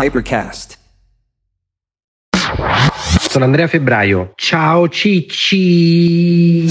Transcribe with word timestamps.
Hypercast. 0.00 0.78
Sono 3.28 3.44
Andrea 3.44 3.66
Febbraio. 3.66 4.30
Ciao 4.36 4.88
Cicci. 4.88 6.70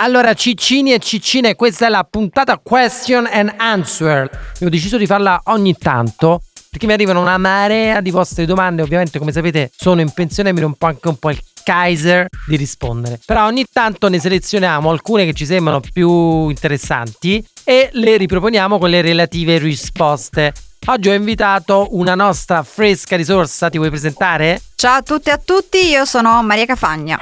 Allora, 0.00 0.34
ciccini 0.34 0.92
e 0.92 0.98
ciccine, 0.98 1.54
questa 1.54 1.86
è 1.86 1.88
la 1.90 2.02
puntata 2.10 2.58
question 2.58 3.28
and 3.30 3.54
answer. 3.56 4.28
Io 4.58 4.66
ho 4.66 4.70
deciso 4.70 4.96
di 4.96 5.06
farla 5.06 5.42
ogni 5.44 5.76
tanto 5.78 6.42
perché 6.68 6.86
mi 6.86 6.92
arrivano 6.92 7.20
una 7.20 7.38
marea 7.38 8.00
di 8.00 8.10
vostre 8.10 8.46
domande. 8.46 8.82
Ovviamente, 8.82 9.20
come 9.20 9.30
sapete, 9.30 9.70
sono 9.76 10.00
in 10.00 10.10
pensione 10.10 10.48
e 10.48 10.52
mi 10.52 10.60
rompo 10.60 10.86
anche 10.86 11.06
un 11.06 11.18
po' 11.18 11.30
il 11.30 11.40
Kaiser 11.62 12.28
di 12.46 12.56
rispondere. 12.56 13.18
Però 13.24 13.46
ogni 13.46 13.64
tanto 13.70 14.08
ne 14.08 14.18
selezioniamo 14.18 14.90
alcune 14.90 15.24
che 15.24 15.32
ci 15.34 15.46
sembrano 15.46 15.80
più 15.80 16.48
interessanti 16.48 17.44
e 17.64 17.90
le 17.92 18.16
riproponiamo 18.16 18.78
con 18.78 18.90
le 18.90 19.00
relative 19.00 19.58
risposte. 19.58 20.52
Oggi 20.86 21.08
ho 21.10 21.14
invitato 21.14 21.88
una 21.90 22.14
nostra 22.14 22.62
fresca 22.62 23.16
risorsa, 23.16 23.68
ti 23.68 23.76
vuoi 23.76 23.90
presentare? 23.90 24.60
Ciao 24.74 24.98
a 24.98 25.02
tutte 25.02 25.30
e 25.30 25.32
a 25.34 25.38
tutti, 25.38 25.88
io 25.88 26.04
sono 26.04 26.42
Maria 26.42 26.64
Cafagna. 26.64 27.18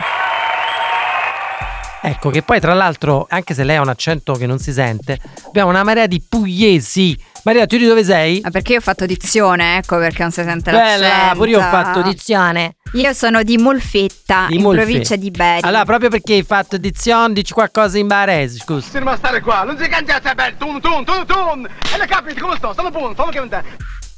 Ecco 2.02 2.30
che 2.30 2.42
poi 2.42 2.60
tra 2.60 2.72
l'altro, 2.74 3.26
anche 3.28 3.54
se 3.54 3.64
lei 3.64 3.76
ha 3.76 3.80
un 3.80 3.88
accento 3.88 4.34
che 4.34 4.46
non 4.46 4.58
si 4.58 4.72
sente, 4.72 5.18
abbiamo 5.48 5.70
una 5.70 5.82
marea 5.82 6.06
di 6.06 6.22
pugliesi. 6.26 7.18
Maria, 7.44 7.66
tu 7.66 7.76
di 7.76 7.86
dove 7.86 8.02
sei? 8.04 8.40
Ma 8.42 8.50
perché 8.50 8.72
io 8.72 8.78
ho 8.78 8.82
fatto 8.82 9.06
dizione, 9.06 9.76
ecco 9.78 9.98
perché 9.98 10.22
non 10.22 10.32
si 10.32 10.42
sente 10.42 10.70
Bella, 10.72 11.06
l'accento. 11.08 11.36
pure 11.36 11.50
io 11.50 11.58
ho 11.58 11.62
fatto 11.62 12.02
dizione. 12.02 12.76
Io 12.94 13.12
sono 13.12 13.42
di 13.42 13.56
Molfetta, 13.56 14.46
Di 14.48 14.56
in 14.56 14.62
Molfetta. 14.62 14.84
provincia 14.84 15.16
di 15.16 15.30
Bari. 15.30 15.60
Allora, 15.62 15.84
proprio 15.84 16.10
perché 16.10 16.34
hai 16.34 16.42
fatto 16.42 16.76
dizione, 16.76 17.32
dici 17.34 17.52
qualcosa 17.52 17.98
in 17.98 18.06
barese, 18.08 18.58
scusa. 18.58 18.88
Se 18.90 19.00
ma 19.00 19.16
stare 19.16 19.40
qua, 19.40 19.62
non 19.62 19.76
si 19.78 19.88
cangiate 19.88 20.34
bello, 20.34 20.56
tun 20.58 20.80
tun 20.80 21.04
tun 21.04 21.26
tun 21.26 21.68
E 21.94 21.98
le 21.98 22.06
capite 22.06 22.40
come 22.40 22.56
sto, 22.56 22.72
stanno 22.72 22.90
buono, 22.90 23.14
fammi 23.14 23.30
che 23.32 23.40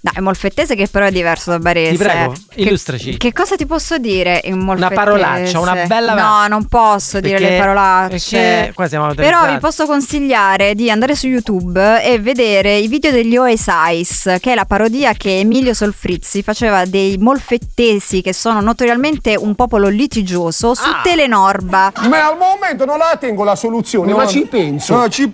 No, 0.08 0.18
è 0.18 0.20
molfettese 0.20 0.74
che 0.74 0.86
però 0.88 1.06
è 1.06 1.10
diverso 1.10 1.50
da 1.50 1.58
barese. 1.58 1.90
Ti 1.92 1.96
prego, 1.98 2.32
Che- 2.32 2.60
illustraci. 2.62 3.16
Che, 3.16 3.32
cosa 3.32 3.56
ti 3.56 3.66
posso 3.66 3.98
dire 3.98 4.40
in 4.44 4.58
molfettese? 4.58 4.94
parolaccia, 4.94 5.60
una 5.60 5.74
bella- 5.86 6.14
No, 6.14 6.46
non 6.48 6.66
posso 6.66 7.20
dire 7.20 7.36
Perché- 7.38 7.50
le 7.52 7.58
parolacce. 7.58 8.36
perché 8.38 8.72
qua 8.74 8.88
siamo 8.88 9.14
Però 9.14 9.46
vi 9.52 9.58
posso 9.58 9.86
consigliare 9.86 10.74
di 10.74 10.90
andare 10.90 11.14
su 11.14 11.26
YouTube 11.26 12.02
e 12.02 12.18
vedere 12.18 12.76
i 12.76 12.88
video 12.88 13.10
degli 13.10 13.36
Oesize, 13.36 14.38
che 14.40 14.52
è 14.52 14.54
la 14.54 14.64
parodia 14.64 15.12
che 15.12 15.38
Emilio 15.40 15.74
Solfrizzi 15.74 16.42
faceva 16.42 16.84
dei 16.84 17.16
molfettesi 17.18 18.20
che 18.22 18.32
sono 18.32 18.60
notoriamente 18.60 19.36
un 19.36 19.54
popolo 19.54 19.88
litigioso 19.88 20.74
su 20.74 20.82
Ah. 20.88 21.00
Telenorba. 21.02 21.92
Ma 22.08 22.26
al 22.28 22.36
momento 22.36 22.84
non 22.84 22.98
la 22.98 23.16
tengo 23.18 23.44
la 23.44 23.56
soluzione, 23.56 24.12
ma 24.14 24.26
ci 24.26 24.46
penso. 24.46 24.94
No, 24.96 25.08
ci 25.08 25.28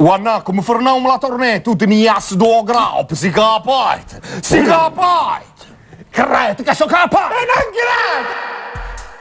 pensi. 0.00 0.02
Guarda, 0.02 0.42
come 0.42 0.62
forniamo 0.62 1.06
la 1.06 1.18
tornetta, 1.18 1.70
tutti 1.70 1.86
mi 1.86 2.06
ass 2.06 2.34
do 2.34 2.62
graup, 2.62 3.12
si 3.12 3.30
capite, 3.30 4.20
si 4.40 4.62
capite. 4.62 5.68
Crete, 6.10 6.62
che 6.62 6.74
so 6.74 6.86
capite. 6.86 7.22
E 7.22 7.46
non 7.46 7.70
crete. 7.70 8.59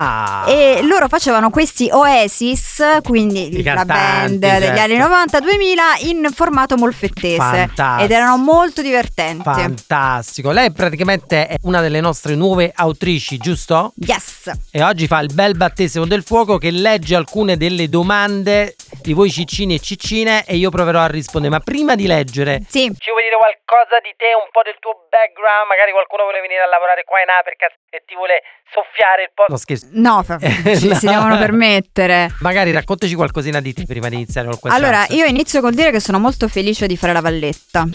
Ah. 0.02 0.46
E 0.48 0.82
loro 0.84 1.08
facevano 1.10 1.50
questi 1.50 1.90
Oasis, 1.92 3.00
quindi 3.04 3.60
I 3.60 3.64
la 3.64 3.74
cantanti, 3.76 4.38
band 4.38 4.60
degli 4.60 4.76
certo. 4.78 4.82
anni 4.82 4.98
90-2000 4.98 6.08
in 6.08 6.30
formato 6.34 6.78
molfettese. 6.78 7.36
Fantastico. 7.38 8.04
Ed 8.04 8.12
erano 8.12 8.38
molto 8.38 8.82
divertenti. 8.82 9.44
Fantastico. 9.44 10.52
Lei 10.52 10.72
praticamente 10.72 11.48
è 11.48 11.56
una 11.64 11.82
delle 11.82 12.00
nostre 12.00 12.36
nuove 12.36 12.72
autrici, 12.74 13.38
giusto? 13.38 13.92
yes! 13.98 14.52
E 14.72 14.82
oggi 14.84 15.06
fa 15.08 15.20
il 15.20 15.34
bel 15.34 15.56
battesimo 15.58 16.06
del 16.06 16.24
fuoco 16.24 16.58
che 16.58 16.72
legge 16.72 17.16
alcune 17.16 17.58
delle 17.58 17.90
domande 17.90 18.76
di 19.02 19.14
voi 19.14 19.30
ciccini 19.30 19.76
e 19.76 19.80
ciccine 19.80 20.46
e 20.46 20.56
io 20.56 20.70
proverò 20.70 21.02
a 21.02 21.08
rispondere. 21.08 21.54
Ma 21.54 21.60
prima 21.60 21.96
di 21.96 22.08
leggere, 22.08 22.62
Sì, 22.70 22.90
ci 22.98 23.12
vuoi 23.12 23.24
dire 23.24 23.36
qualcosa 23.36 24.00
di 24.02 24.14
te, 24.16 24.32
un 24.34 24.48
po' 24.52 24.62
del 24.64 24.78
tuo 24.80 25.08
background? 25.10 25.68
Magari 25.68 25.92
qualcuno 25.92 26.24
vuole 26.24 26.40
venire 26.40 26.62
a 26.64 26.68
lavorare 26.72 27.04
qua 27.04 27.20
in 27.22 27.30
Apercas 27.30 27.74
e 27.90 28.04
ti 28.08 28.16
vuole 28.16 28.42
soffiare 28.72 29.24
il 29.24 29.32
po'. 29.34 29.46
No, 29.50 29.58
scherzo. 29.58 29.89
No, 29.92 30.24
fa- 30.26 30.40
ci 30.40 30.76
si 30.96 31.06
No. 31.06 31.12
devono 31.12 31.38
permettere. 31.38 32.34
Magari 32.40 32.72
raccontaci 32.72 33.14
qualcosina 33.16 33.60
di 33.60 33.74
te 33.74 33.86
prima 33.86 34.10
di 34.10 34.16
iniziare 34.16 34.48
col 34.48 34.60
questo. 34.60 34.78
Allora, 34.78 35.06
io 35.10 35.26
inizio 35.26 35.62
col 35.62 35.74
dire 35.74 35.92
che 35.92 36.00
sono 36.00 36.20
molto 36.20 36.48
felice 36.48 36.88
di 36.88 36.98
fare 36.98 37.14
la 37.14 37.22
valletta 37.22 37.88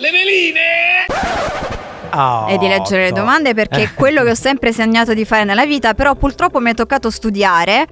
Oh, 2.14 2.48
e 2.48 2.58
di 2.58 2.68
leggere 2.68 3.04
le 3.04 3.12
domande 3.12 3.54
perché 3.54 3.82
è 3.82 3.94
quello 3.94 4.22
che 4.22 4.30
ho 4.30 4.34
sempre 4.34 4.72
sognato 4.72 5.14
di 5.14 5.24
fare 5.24 5.44
nella 5.44 5.66
vita, 5.66 5.94
però 5.94 6.14
purtroppo 6.14 6.60
mi 6.60 6.70
è 6.70 6.74
toccato 6.74 7.10
studiare. 7.10 7.86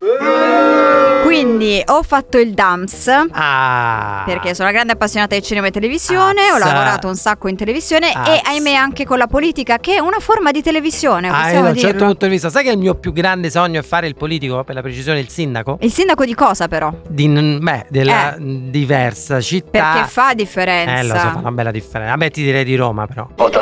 Quindi 1.22 1.80
ho 1.86 2.02
fatto 2.02 2.36
il 2.38 2.52
DAMS. 2.52 3.08
Ah. 3.30 4.22
Perché 4.26 4.54
sono 4.54 4.68
una 4.68 4.76
grande 4.76 4.92
appassionata 4.94 5.34
di 5.34 5.42
cinema 5.42 5.68
e 5.68 5.70
televisione, 5.70 6.50
ho 6.52 6.56
Azza. 6.56 6.66
lavorato 6.66 7.08
un 7.08 7.14
sacco 7.16 7.48
in 7.48 7.56
televisione 7.56 8.08
e 8.10 8.14
Azza. 8.14 8.50
ahimè 8.50 8.72
anche 8.74 9.04
con 9.06 9.18
la 9.18 9.26
politica, 9.28 9.78
che 9.78 9.94
è 9.94 9.98
una 9.98 10.18
forma 10.18 10.50
di 10.50 10.62
televisione, 10.62 11.28
Ah, 11.30 11.50
da 11.52 11.60
un 11.70 11.76
certo 11.76 12.04
punto 12.04 12.26
di 12.26 12.32
vista, 12.32 12.50
sai 12.50 12.64
che 12.64 12.70
il 12.70 12.78
mio 12.78 12.96
più 12.96 13.12
grande 13.12 13.50
sogno 13.50 13.80
è 13.80 13.82
fare 13.82 14.08
il 14.08 14.14
politico, 14.14 14.62
per 14.64 14.74
la 14.74 14.82
precisione 14.82 15.20
il 15.20 15.28
sindaco? 15.28 15.78
Il 15.80 15.92
sindaco 15.92 16.24
di 16.24 16.34
cosa 16.34 16.68
però? 16.68 16.92
Di, 17.08 17.28
beh, 17.28 17.86
della 17.88 18.34
diversa 18.38 19.40
città. 19.40 19.70
Perché 19.92 20.08
fa 20.08 20.34
differenza. 20.34 20.98
Eh, 20.98 21.02
lo 21.04 21.14
so, 21.14 21.28
fa 21.30 21.38
una 21.38 21.52
bella 21.52 21.70
differenza. 21.70 22.10
Vabbè, 22.14 22.30
ti 22.30 22.42
direi 22.42 22.64
di 22.64 22.74
Roma, 22.76 23.06
però. 23.06 23.26
Voto 23.36 23.58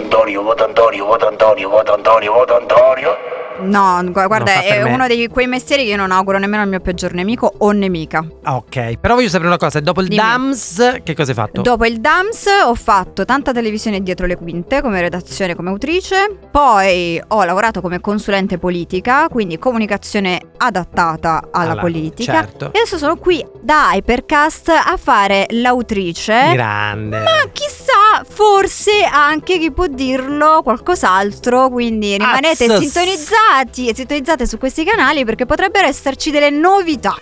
Voto 0.51 0.65
Antonio, 0.65 1.05
voto 1.07 1.29
Antonio, 1.29 1.69
voto 1.69 1.95
Antonio, 1.95 2.33
voto 2.33 2.57
Antonio. 2.57 3.17
No, 3.63 4.01
gu- 4.05 4.27
guarda, 4.27 4.63
è 4.63 4.83
uno 4.83 5.07
di 5.07 5.29
quei 5.29 5.47
mestieri 5.47 5.85
che 5.85 5.91
io 5.91 5.97
non 5.97 6.11
auguro 6.11 6.39
nemmeno 6.39 6.63
al 6.63 6.69
mio 6.69 6.81
peggior 6.81 7.13
nemico 7.13 7.53
o 7.59 7.71
nemica. 7.73 8.25
Ah, 8.45 8.57
ok. 8.57 8.97
Però 8.99 9.15
voglio 9.15 9.29
sapere 9.29 9.47
una 9.49 9.59
cosa: 9.59 9.79
dopo 9.81 10.01
il 10.01 10.09
Dimmi. 10.09 10.21
DAMS, 10.21 11.01
che 11.05 11.15
cosa 11.15 11.31
hai 11.31 11.37
fatto? 11.37 11.61
Dopo 11.61 11.85
il 11.85 12.01
DAMS 12.01 12.47
ho 12.65 12.75
fatto 12.75 13.25
tanta 13.25 13.53
televisione 13.53 14.03
dietro 14.03 14.27
le 14.27 14.37
quinte 14.37 14.81
come 14.81 15.01
redazione, 15.01 15.55
come 15.55 15.69
autrice, 15.69 16.37
poi 16.51 17.23
ho 17.29 17.45
lavorato 17.45 17.81
come 17.81 18.01
consulente 18.01 18.59
politica, 18.59 19.29
quindi 19.29 19.57
comunicazione 19.59 20.41
adattata 20.57 21.49
alla, 21.53 21.73
Alla- 21.73 21.81
politica. 21.83 22.33
certo. 22.33 22.65
E 22.73 22.79
adesso 22.79 22.97
sono 22.99 23.17
qui 23.17 23.45
da 23.61 23.91
Hypercast 23.93 24.69
a 24.71 24.97
fare 24.97 25.45
l'autrice. 25.51 26.53
Grande. 26.55 27.19
Ma 27.19 27.49
chissà, 27.53 28.10
forse 28.29 29.03
anche 29.05 29.59
chi 29.59 29.71
può 29.73 29.87
dirlo 29.87 30.63
qualcos'altro, 30.63 31.69
quindi 31.71 32.13
rimanete 32.17 32.65
Azzos. 32.65 32.79
sintonizzati 32.81 33.89
e 33.89 33.95
sintonizzate 33.95 34.47
su 34.47 34.59
questi 34.59 34.85
canali 34.85 35.25
perché 35.25 35.47
potrebbero 35.47 35.87
esserci 35.87 36.31
delle 36.31 36.51
novità. 36.51 37.15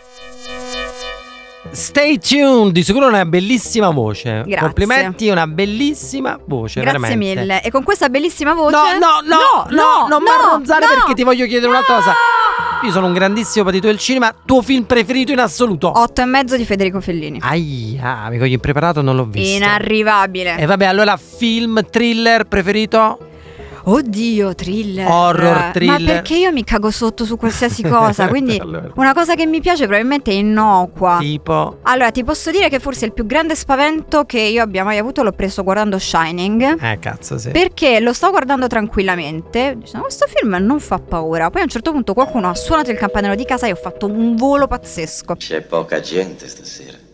Stay 1.71 2.19
tuned, 2.19 2.73
di 2.73 2.83
sicuro 2.83 3.07
una 3.09 3.25
bellissima 3.27 3.91
voce. 3.91 4.43
Grazie. 4.47 4.57
Complimenti, 4.59 5.29
una 5.29 5.47
bellissima 5.47 6.39
voce. 6.47 6.81
Grazie 6.81 6.99
veramente. 7.01 7.41
mille. 7.41 7.63
E 7.63 7.71
con 7.71 7.83
questa 7.83 8.09
bellissima 8.09 8.55
voce 8.55 8.75
No, 8.99 9.21
no, 9.21 9.21
no, 9.23 9.67
no, 9.69 10.07
non 10.09 10.23
mi 10.23 10.29
arronzare 10.31 10.87
no. 10.87 10.93
perché 10.95 11.15
ti 11.15 11.25
voglio 11.25 11.47
chiedere 11.47 11.71
No! 11.73 11.81
cosa. 11.87 12.15
Io 12.85 12.93
sono 12.93 13.07
un 13.07 13.13
grandissimo 13.13 13.65
patito 13.65 13.89
del 13.89 13.99
cinema. 13.99 14.33
Tuo 14.45 14.63
film 14.63 14.85
preferito 14.85 15.33
in 15.33 15.41
assoluto? 15.41 15.91
Otto 15.99 16.21
e 16.21 16.25
mezzo 16.27 16.57
di 16.57 16.65
Federico 16.65 17.01
Fellini. 17.01 17.41
Aia, 17.43 18.29
mi 18.31 18.39
cogli 18.39 18.53
impreparato, 18.53 19.03
non 19.03 19.17
l'ho 19.17 19.25
visto. 19.25 19.57
Inarrivabile. 19.57 20.57
E 20.57 20.65
vabbè, 20.65 20.85
allora 20.85 21.17
film 21.17 21.81
thriller 21.91 22.45
preferito? 22.45 23.19
Oddio, 23.91 24.55
thriller. 24.55 25.09
Horror, 25.11 25.71
thriller. 25.73 26.01
Ma 26.01 26.07
perché 26.07 26.37
io 26.37 26.53
mi 26.53 26.63
cago 26.63 26.91
sotto 26.91 27.25
su 27.25 27.37
qualsiasi 27.37 27.83
cosa? 27.83 28.29
Quindi 28.29 28.59
Allora. 28.59 28.91
una 28.95 29.15
cosa 29.15 29.35
che 29.35 29.47
mi 29.47 29.61
piace 29.61 29.87
probabilmente 29.87 30.31
è 30.31 30.35
innocua. 30.35 31.17
Tipo 31.21 31.79
Allora, 31.83 32.11
ti 32.11 32.23
posso 32.23 32.51
dire 32.51 32.69
che 32.69 32.81
forse 32.81 33.07
il 33.07 33.13
più 33.13 33.25
grande 33.25 33.55
spavento 33.55 34.25
che 34.25 34.41
io 34.41 34.63
abbia 34.63 34.85
mai 34.85 34.99
avuto 34.99 35.23
l'ho 35.23 35.33
preso 35.33 35.63
guardando 35.63 35.99
Shining. 35.99 36.83
Eh, 36.83 36.99
cazzo, 36.99 37.39
sì. 37.39 37.51
Perché 37.51 38.01
lo 38.01 38.13
sto 38.13 38.31
guardando 38.31 38.67
tranquillamente, 38.67 39.77
dicendo 39.79 40.03
questo 40.03 40.27
film 40.29 40.57
non 40.61 40.81
fa 40.81 40.99
paura. 40.99 41.51
Poi 41.51 41.63
a 41.63 41.65
un 41.65 41.71
certo 41.71 41.93
punto 41.93 42.13
qualcuno 42.13 42.51
ha 42.51 42.55
suonato 42.55 42.91
il 42.91 42.99
campanello 42.99 43.35
di 43.35 43.45
casa 43.47 43.67
e 43.67 43.73
ho 43.73 43.77
fatto 43.77 44.07
un 44.07 44.37
volo 44.37 44.67
pazzesco. 44.67 45.37
C'è 45.37 45.63
poca 45.63 46.01
gente 46.01 46.47
stasera. 46.47 47.08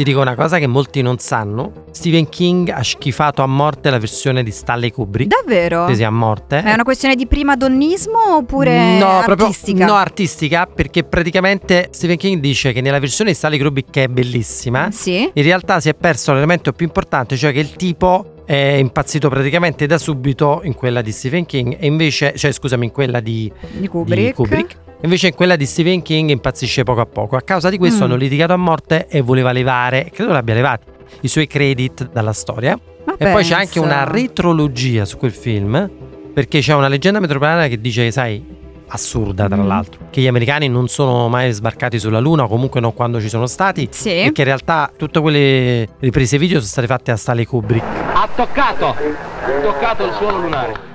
Ti 0.00 0.06
dico 0.06 0.22
una 0.22 0.34
cosa 0.34 0.56
che 0.56 0.66
molti 0.66 1.02
non 1.02 1.18
sanno. 1.18 1.84
Stephen 1.90 2.30
King 2.30 2.70
ha 2.70 2.82
schifato 2.82 3.42
a 3.42 3.46
morte 3.46 3.90
la 3.90 3.98
versione 3.98 4.42
di 4.42 4.50
Stanley 4.50 4.90
Kubrick. 4.90 5.28
Davvero? 5.28 5.92
Sì, 5.94 6.02
a 6.02 6.08
morte. 6.08 6.62
È 6.62 6.72
una 6.72 6.84
questione 6.84 7.14
di 7.14 7.26
prima 7.26 7.54
donnismo 7.54 8.36
oppure 8.36 8.98
no, 8.98 9.18
artistica? 9.18 9.76
proprio 9.76 9.84
no, 9.84 9.94
artistica, 9.96 10.64
perché 10.64 11.04
praticamente 11.04 11.88
Stephen 11.90 12.16
King 12.16 12.40
dice 12.40 12.72
che 12.72 12.80
nella 12.80 12.98
versione 12.98 13.32
di 13.32 13.36
Stanley 13.36 13.58
Kubrick 13.58 13.90
che 13.90 14.04
è 14.04 14.08
bellissima, 14.08 14.90
Sì. 14.90 15.30
in 15.30 15.42
realtà 15.42 15.80
si 15.80 15.90
è 15.90 15.94
perso 15.94 16.32
l'elemento 16.32 16.72
più 16.72 16.86
importante, 16.86 17.36
cioè 17.36 17.52
che 17.52 17.60
il 17.60 17.72
tipo 17.76 18.36
è 18.50 18.74
impazzito 18.78 19.28
praticamente 19.28 19.86
da 19.86 19.96
subito 19.96 20.60
in 20.64 20.74
quella 20.74 21.02
di 21.02 21.12
Stephen 21.12 21.46
King 21.46 21.76
e 21.78 21.86
invece, 21.86 22.32
cioè 22.36 22.50
scusami, 22.50 22.86
in 22.86 22.90
quella 22.90 23.20
di, 23.20 23.50
Di 23.70 23.86
Kubrick. 23.86 24.26
di 24.26 24.32
Kubrick. 24.32 24.76
Invece 25.02 25.28
in 25.28 25.34
quella 25.34 25.54
di 25.54 25.64
Stephen 25.66 26.02
King 26.02 26.30
impazzisce 26.30 26.82
poco 26.82 27.00
a 27.00 27.06
poco. 27.06 27.36
A 27.36 27.42
causa 27.42 27.70
di 27.70 27.78
questo 27.78 28.00
Mm. 28.00 28.02
hanno 28.08 28.16
litigato 28.16 28.52
a 28.52 28.56
morte 28.56 29.06
e 29.08 29.20
voleva 29.20 29.52
levare, 29.52 30.10
credo 30.12 30.32
l'abbia 30.32 30.54
levati, 30.54 30.84
i 31.20 31.28
suoi 31.28 31.46
credit 31.46 32.10
dalla 32.10 32.32
storia. 32.32 32.76
Ma 33.04 33.14
E 33.16 33.30
poi 33.30 33.44
c'è 33.44 33.54
anche 33.54 33.78
una 33.78 34.02
retrologia 34.04 35.04
su 35.04 35.16
quel 35.16 35.30
film, 35.32 35.88
perché 36.34 36.58
c'è 36.58 36.74
una 36.74 36.88
leggenda 36.88 37.20
metropolitana 37.20 37.68
che 37.68 37.80
dice 37.80 38.10
sai, 38.10 38.44
assurda 38.88 39.46
tra 39.46 39.56
Mhm. 39.56 39.66
l'altro, 39.68 40.00
che 40.10 40.20
gli 40.20 40.26
americani 40.26 40.68
non 40.68 40.88
sono 40.88 41.28
mai 41.28 41.52
sbarcati 41.52 42.00
sulla 42.00 42.18
Luna, 42.18 42.42
o 42.42 42.48
comunque 42.48 42.80
non 42.80 42.92
quando 42.94 43.20
ci 43.20 43.28
sono 43.28 43.46
stati, 43.46 43.86
Sì. 43.92 44.08
e 44.08 44.32
che 44.32 44.40
in 44.40 44.46
realtà 44.48 44.90
tutte 44.96 45.20
quelle 45.20 45.88
riprese 46.00 46.36
video 46.36 46.56
sono 46.58 46.68
state 46.68 46.88
fatte 46.88 47.12
a 47.12 47.16
Stanley 47.16 47.44
Kubrick, 47.44 47.99
toccato, 48.34 48.86
ha 48.88 49.60
toccato 49.62 50.04
il 50.04 50.12
suolo 50.14 50.38
lunare. 50.38 50.88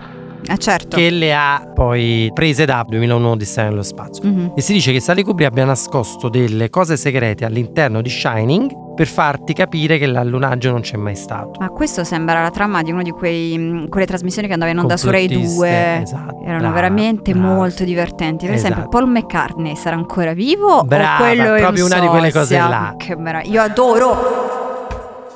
Eh, 0.47 0.59
certo. 0.59 0.95
che 0.97 1.09
le 1.09 1.33
ha 1.33 1.71
poi 1.73 2.29
prese 2.31 2.65
da 2.65 2.85
2001 2.87 3.31
Odissea 3.31 3.63
nello 3.63 3.81
spazio. 3.81 4.23
Mhm. 4.29 4.51
E 4.55 4.61
si 4.61 4.73
dice 4.73 4.91
che 4.91 4.99
Stanley 4.99 5.23
Kubrick 5.23 5.49
abbia 5.49 5.65
nascosto 5.65 6.29
delle 6.29 6.69
cose 6.69 6.97
segrete 6.97 7.45
all'interno 7.45 7.99
di 8.03 8.09
Shining 8.11 8.93
per 8.93 9.07
farti 9.07 9.53
capire 9.53 9.97
che 9.97 10.05
l'allunaggio 10.05 10.69
non 10.69 10.81
c'è 10.81 10.97
mai 10.97 11.15
stato. 11.15 11.53
Ma 11.59 11.69
questo 11.69 12.03
sembra 12.03 12.43
la 12.43 12.51
trama 12.51 12.83
di 12.83 12.91
una 12.91 13.01
di 13.01 13.09
quei, 13.09 13.57
mh, 13.57 13.89
quelle 13.89 14.05
trasmissioni 14.05 14.45
che 14.45 14.53
andava 14.53 14.71
in 14.71 14.77
onda 14.77 14.97
su 14.97 15.09
Rai 15.09 15.25
Complottiste, 15.27 15.55
2. 15.57 16.01
esatto. 16.03 16.41
Erano 16.43 16.59
Brava, 16.59 16.73
veramente 16.75 17.31
brava. 17.33 17.53
molto 17.55 17.83
divertenti. 17.83 18.45
Per 18.45 18.53
esempio, 18.53 18.81
Esatto. 18.83 18.97
Paul 18.99 19.09
McCartney 19.09 19.75
sarà 19.75 19.95
ancora 19.95 20.33
vivo? 20.33 20.83
Brava, 20.83 21.15
o 21.15 21.17
quello 21.25 21.53
è 21.55 21.61
proprio 21.61 21.85
un 21.85 21.91
una 21.91 21.99
di 22.01 22.07
quelle 22.07 22.31
cose 22.31 22.55
là. 22.55 22.93
Che 22.95 23.15
meraviglia. 23.15 23.51
Io 23.51 23.61
adoro. 23.63 24.63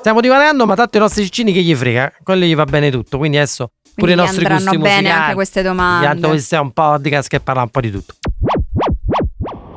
Stiamo 0.00 0.20
divagando, 0.22 0.64
ma 0.64 0.74
tanto 0.74 0.96
i 0.96 1.00
nostri 1.00 1.24
ciccini 1.24 1.52
che 1.52 1.60
gli 1.60 1.74
frega, 1.74 2.12
quello 2.22 2.46
gli 2.46 2.54
va 2.54 2.64
bene 2.64 2.90
tutto. 2.90 3.18
Quindi 3.18 3.36
adesso 3.36 3.72
pure 3.94 4.12
i 4.12 4.14
Quindi 4.14 4.20
nostri 4.32 4.44
andranno 4.46 4.70
gusti 4.70 4.78
bene 4.78 4.94
musicali. 5.02 5.20
anche 5.22 5.34
queste 5.34 5.62
domande. 5.62 6.06
Tanto 6.06 6.28
questo 6.28 6.54
è 6.54 6.58
un 6.58 6.72
podcast 6.72 7.28
che 7.28 7.40
parla 7.40 7.62
un 7.62 7.68
po' 7.68 7.80
di 7.80 7.90
tutto. 7.90 8.14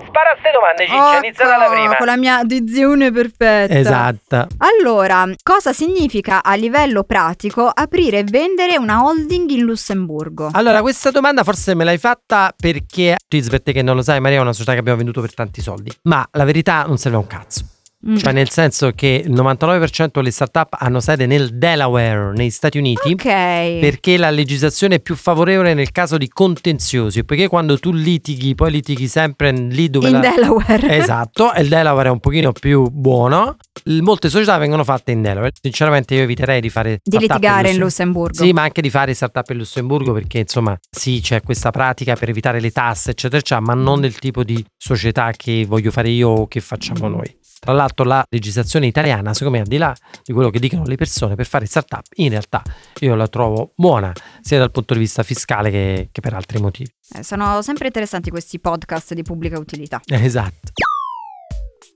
Spara 0.07 0.29
a 0.31 0.37
ste 0.39 0.51
domande, 0.53 0.85
Ciccia, 0.87 1.17
inizia 1.25 1.45
dalla 1.45 1.65
Ecco, 1.65 1.73
prima. 1.73 1.95
Con 1.97 2.05
la 2.05 2.15
mia 2.15 2.41
dizione 2.45 3.11
perfetta. 3.11 3.73
Esatto. 3.77 4.47
Allora, 4.59 5.27
cosa 5.43 5.73
significa 5.73 6.41
a 6.41 6.55
livello 6.55 7.03
pratico 7.03 7.67
aprire 7.67 8.19
e 8.19 8.23
vendere 8.23 8.77
una 8.77 9.03
holding 9.03 9.49
in 9.49 9.63
Lussemburgo? 9.63 10.51
Allora, 10.53 10.79
questa 10.79 11.11
domanda 11.11 11.43
forse 11.43 11.75
me 11.75 11.83
l'hai 11.83 11.97
fatta 11.97 12.53
perché 12.55 13.17
Tisbert, 13.27 13.69
che 13.73 13.81
non 13.81 13.97
lo 13.97 14.01
sai, 14.01 14.21
Maria 14.21 14.37
è 14.37 14.41
una 14.41 14.53
società 14.53 14.71
che 14.71 14.79
abbiamo 14.79 14.97
venduto 14.99 15.19
per 15.19 15.33
tanti 15.33 15.59
soldi. 15.59 15.91
Ma 16.03 16.25
la 16.31 16.45
verità 16.45 16.83
non 16.83 16.97
serve 16.97 17.17
a 17.17 17.19
un 17.19 17.27
cazzo. 17.27 17.65
Mm. 18.07 18.17
Cioè, 18.17 18.33
nel 18.33 18.49
senso 18.49 18.91
che 18.91 19.23
il 19.25 19.31
99% 19.31 20.09
delle 20.13 20.31
startup 20.31 20.75
hanno 20.77 20.99
sede 20.99 21.25
nel 21.25 21.57
Delaware, 21.57 22.33
negli 22.33 22.49
Stati 22.49 22.77
Uniti. 22.77 23.11
ok. 23.13 23.23
Perché 23.23 24.17
la 24.17 24.29
legislazione 24.29 24.95
è 24.95 24.99
più 24.99 25.15
favorevole 25.15 25.73
nel 25.73 25.91
caso 25.91 26.17
di 26.17 26.27
contenziosi, 26.27 27.23
perché 27.23 27.47
quando 27.47 27.79
tu 27.79 27.91
litighi, 27.91 28.55
poi 28.55 28.71
litighi 28.71 29.07
sempre 29.07 29.51
lì 29.51 29.89
dove 29.89 30.07
in 30.07 30.13
la... 30.13 30.19
Delaware. 30.19 30.91
Esatto, 31.03 31.53
e 31.53 31.61
il 31.61 31.69
Delaware 31.69 32.09
è 32.09 32.11
un 32.11 32.19
pochino 32.19 32.51
più 32.51 32.89
buono. 32.89 33.55
Molte 33.85 34.29
società 34.29 34.57
vengono 34.57 34.83
fatte 34.83 35.11
in 35.11 35.21
Delaware. 35.21 35.51
Sinceramente 35.59 36.13
io 36.15 36.21
eviterei 36.21 36.61
di 36.61 36.69
fare 36.69 36.99
Di 37.01 37.17
litigare 37.17 37.69
in 37.69 37.77
Lussem- 37.77 38.03
Lussemburgo. 38.03 38.43
Sì, 38.43 38.51
ma 38.51 38.63
anche 38.63 38.81
di 38.81 38.89
fare 38.89 39.13
startup 39.13 39.49
in 39.49 39.57
Lussemburgo 39.57 40.13
perché 40.13 40.39
insomma 40.39 40.77
sì, 40.89 41.19
c'è 41.21 41.41
questa 41.41 41.71
pratica 41.71 42.15
per 42.15 42.29
evitare 42.29 42.59
le 42.59 42.71
tasse, 42.71 43.11
eccetera, 43.11 43.39
eccetera, 43.39 43.61
ma 43.61 43.73
non 43.73 44.01
del 44.01 44.17
tipo 44.19 44.43
di 44.43 44.63
società 44.77 45.31
che 45.35 45.65
voglio 45.67 45.91
fare 45.91 46.09
io 46.09 46.29
o 46.29 46.47
che 46.47 46.59
facciamo 46.59 47.07
noi. 47.07 47.41
Tra 47.59 47.71
l'altro 47.71 47.92
la 48.01 48.25
legislazione 48.29 48.87
italiana, 48.87 49.33
secondo 49.33 49.57
me, 49.57 49.63
al 49.63 49.67
di 49.67 49.77
là 49.77 49.95
di 50.23 50.33
quello 50.33 50.49
che 50.49 50.59
dicono 50.59 50.83
le 50.85 50.95
persone 50.95 51.35
per 51.35 51.45
fare 51.45 51.65
startup, 51.65 52.05
in 52.15 52.29
realtà 52.29 52.63
io 53.01 53.13
la 53.15 53.27
trovo 53.27 53.73
buona 53.75 54.11
sia 54.41 54.57
dal 54.57 54.71
punto 54.71 54.93
di 54.93 55.01
vista 55.01 55.21
fiscale 55.21 55.69
che, 55.69 56.09
che 56.11 56.21
per 56.21 56.33
altri 56.33 56.59
motivi. 56.59 56.91
Eh, 57.15 57.23
sono 57.23 57.61
sempre 57.61 57.87
interessanti 57.87 58.29
questi 58.31 58.59
podcast 58.59 59.13
di 59.13 59.21
pubblica 59.21 59.59
utilità. 59.59 60.01
Esatto. 60.23 60.71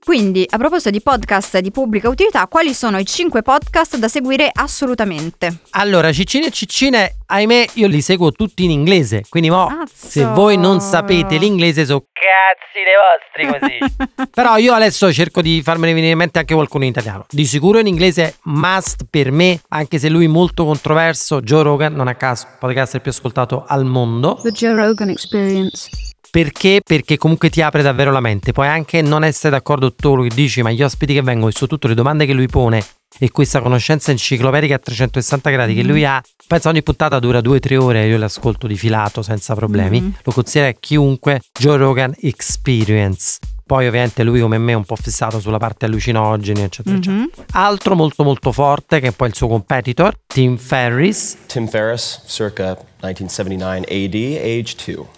Quindi, 0.08 0.46
a 0.48 0.56
proposito 0.56 0.88
di 0.88 1.02
podcast 1.02 1.58
di 1.58 1.70
pubblica 1.70 2.08
utilità, 2.08 2.46
quali 2.46 2.72
sono 2.72 2.96
i 2.96 3.04
5 3.04 3.42
podcast 3.42 3.98
da 3.98 4.08
seguire 4.08 4.48
assolutamente? 4.50 5.58
Allora, 5.72 6.10
Ciccine 6.12 6.46
e 6.46 6.50
Ciccine, 6.50 7.16
ahimè, 7.26 7.66
io 7.74 7.88
li 7.88 8.00
seguo 8.00 8.32
tutti 8.32 8.64
in 8.64 8.70
inglese, 8.70 9.24
quindi 9.28 9.50
mo, 9.50 9.66
Cazzo. 9.66 10.08
se 10.08 10.24
voi 10.24 10.56
non 10.56 10.80
sapete 10.80 11.36
l'inglese, 11.36 11.84
so 11.84 12.06
cazzi 12.10 12.84
dei 12.86 13.50
vostri 13.52 13.84
così. 13.84 14.30
Però 14.32 14.56
io 14.56 14.72
adesso 14.72 15.12
cerco 15.12 15.42
di 15.42 15.60
farmene 15.62 15.92
venire 15.92 16.12
in 16.12 16.18
mente 16.18 16.38
anche 16.38 16.54
qualcuno 16.54 16.84
in 16.84 16.90
italiano. 16.90 17.26
Di 17.28 17.44
sicuro 17.44 17.78
in 17.78 17.86
inglese 17.86 18.36
must 18.44 19.04
per 19.10 19.30
me, 19.30 19.60
anche 19.68 19.98
se 19.98 20.08
lui 20.08 20.24
è 20.24 20.28
molto 20.28 20.64
controverso, 20.64 21.42
Joe 21.42 21.64
Rogan, 21.64 21.92
non 21.92 22.08
a 22.08 22.14
caso, 22.14 22.46
podcast 22.58 22.98
più 23.00 23.10
ascoltato 23.10 23.62
al 23.68 23.84
mondo. 23.84 24.40
The 24.42 24.52
Joe 24.52 24.72
Rogan 24.72 25.10
Experience. 25.10 26.07
Perché? 26.30 26.80
Perché 26.84 27.16
comunque 27.16 27.50
ti 27.50 27.62
apre 27.62 27.82
davvero 27.82 28.10
la 28.10 28.20
mente. 28.20 28.52
Puoi 28.52 28.66
anche 28.66 29.02
non 29.02 29.24
essere 29.24 29.50
d'accordo 29.50 29.86
con 29.86 29.96
tutto 29.96 30.10
quello 30.10 30.28
che 30.28 30.34
dici, 30.34 30.62
ma 30.62 30.70
gli 30.70 30.82
ospiti 30.82 31.14
che 31.14 31.22
vengono 31.22 31.48
e 31.48 31.52
soprattutto 31.52 31.88
le 31.88 31.94
domande 31.94 32.26
che 32.26 32.32
lui 32.32 32.46
pone 32.46 32.82
e 33.18 33.30
questa 33.30 33.60
conoscenza 33.60 34.10
enciclopedica 34.10 34.76
a 34.76 34.78
360 34.78 35.50
gradi 35.50 35.74
che 35.74 35.82
lui 35.82 36.04
ha, 36.04 36.22
penso 36.46 36.68
ogni 36.68 36.82
puntata 36.82 37.18
dura 37.18 37.40
2-3 37.40 37.76
ore 37.76 38.02
e 38.04 38.08
io 38.08 38.18
l'ascolto 38.18 38.66
di 38.66 38.76
filato 38.76 39.22
senza 39.22 39.54
problemi. 39.54 40.00
Mhm. 40.00 40.14
Lo 40.22 40.32
considera 40.32 40.72
chiunque 40.72 41.40
Joe 41.58 41.76
Rogan 41.76 42.14
Experience. 42.20 43.38
Poi 43.66 43.86
ovviamente 43.86 44.22
lui 44.22 44.40
come 44.40 44.56
me 44.56 44.72
è 44.72 44.74
un 44.74 44.84
po' 44.84 44.96
fissato 44.96 45.40
sulla 45.40 45.58
parte 45.58 45.84
allucinogeni, 45.84 46.62
eccetera, 46.62 46.96
eccetera. 46.96 47.22
Mhm. 47.22 47.30
Altro 47.52 47.94
molto 47.94 48.24
molto 48.24 48.50
forte, 48.50 48.98
che 48.98 49.08
è 49.08 49.12
poi 49.12 49.28
il 49.28 49.34
suo 49.34 49.48
competitor, 49.48 50.18
Tim 50.26 50.56
Ferriss. 50.56 51.36
Tim 51.46 51.66
Ferriss, 51.66 52.22
circa 52.26 52.78
1979 53.02 53.80
AD, 53.80 54.38
age 54.42 54.74
2. 54.86 55.17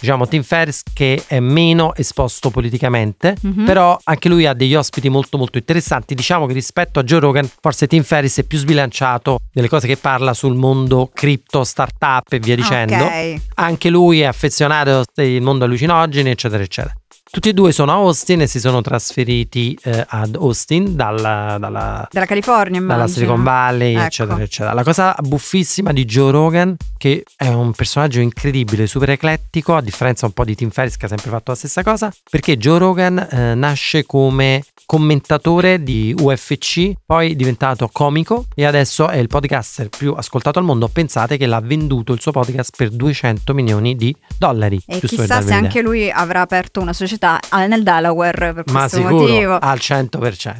Diciamo 0.00 0.26
Tim 0.28 0.42
Ferriss 0.42 0.82
che 0.92 1.24
è 1.26 1.40
meno 1.40 1.94
esposto 1.94 2.50
politicamente, 2.50 3.36
Mhm. 3.40 3.64
però 3.64 3.96
anche 4.04 4.28
lui 4.28 4.46
ha 4.46 4.54
degli 4.54 4.74
ospiti 4.74 5.08
molto 5.08 5.38
molto 5.38 5.58
interessanti. 5.58 6.14
Diciamo 6.14 6.46
che 6.46 6.52
rispetto 6.52 6.98
a 6.98 7.02
Joe 7.02 7.20
Rogan, 7.20 7.48
forse 7.60 7.86
Tim 7.86 8.02
Ferriss 8.02 8.38
è 8.40 8.42
più 8.44 8.58
sbilanciato 8.58 9.38
delle 9.52 9.68
cose 9.68 9.86
che 9.86 9.96
parla 9.96 10.34
sul 10.34 10.54
mondo 10.54 11.10
cripto, 11.12 11.64
startup 11.64 12.32
e 12.32 12.38
via 12.38 12.54
dicendo. 12.56 13.04
Ok. 13.04 13.40
Anche 13.54 13.88
lui 13.90 14.20
è 14.20 14.24
affezionato 14.26 15.04
al 15.14 15.38
mondo 15.40 15.64
allucinogeni, 15.64 16.30
eccetera, 16.30 16.62
eccetera. 16.62 16.94
Tutti 17.30 17.50
e 17.50 17.52
due 17.52 17.72
sono 17.72 17.92
a 17.92 17.94
Austin 17.96 18.40
e 18.40 18.46
si 18.46 18.58
sono 18.58 18.80
trasferiti 18.80 19.78
eh, 19.84 20.04
ad 20.08 20.34
Austin 20.36 20.96
dalla, 20.96 21.56
dalla 21.60 22.08
Dalla 22.10 22.26
California, 22.26 22.80
immagino. 22.80 22.86
dalla 22.86 23.06
Silicon 23.06 23.42
Valley, 23.42 23.94
Ecco. 23.94 24.04
eccetera, 24.04 24.42
eccetera. 24.42 24.72
La 24.74 24.82
cosa 24.82 25.14
buffissima 25.20 25.92
di 25.92 26.04
Joe 26.06 26.30
Rogan, 26.30 26.74
che 26.96 27.24
è 27.36 27.48
un 27.48 27.72
personaggio 27.72 28.20
incredibile, 28.20 28.86
super 28.86 29.10
eclettico, 29.10 29.76
a 29.76 29.82
differenza 29.82 30.24
un 30.24 30.32
po' 30.32 30.44
di 30.44 30.54
Tim 30.54 30.70
Ferriss 30.70 30.96
che 30.96 31.04
ha 31.04 31.08
sempre 31.08 31.30
fatto 31.30 31.50
la 31.50 31.56
stessa 31.56 31.82
cosa, 31.82 32.10
perché 32.30 32.56
Joe 32.56 32.78
Rogan 32.78 33.18
eh, 33.30 33.54
nasce 33.54 34.06
come 34.06 34.64
commentatore 34.86 35.82
di 35.82 36.14
UFC, 36.18 36.92
poi 37.04 37.32
è 37.32 37.34
diventato 37.34 37.90
comico 37.92 38.46
e 38.54 38.64
adesso 38.64 39.08
è 39.08 39.18
il 39.18 39.26
podcaster 39.26 39.90
più 39.90 40.14
ascoltato 40.16 40.58
al 40.58 40.64
mondo. 40.64 40.88
Pensate 40.88 41.36
che 41.36 41.44
l'ha 41.44 41.60
venduto 41.60 42.14
il 42.14 42.20
suo 42.22 42.32
podcast 42.32 42.74
per 42.74 42.88
200 42.88 43.52
milioni 43.52 43.96
di 43.96 44.16
dollari. 44.38 44.80
E 44.86 45.00
chissà 45.00 45.42
se 45.42 45.52
anche 45.52 45.82
lui 45.82 46.10
avrà 46.10 46.40
aperto 46.40 46.80
una 46.80 46.94
società 46.94 47.16
ah, 47.26 47.66
nel 47.66 47.82
Delaware 47.82 48.52
per 48.54 48.64
Ma 48.72 48.80
questo 48.80 48.96
sicuro, 48.98 49.18
motivo. 49.18 49.58
al 49.58 49.78
100%. 49.80 50.54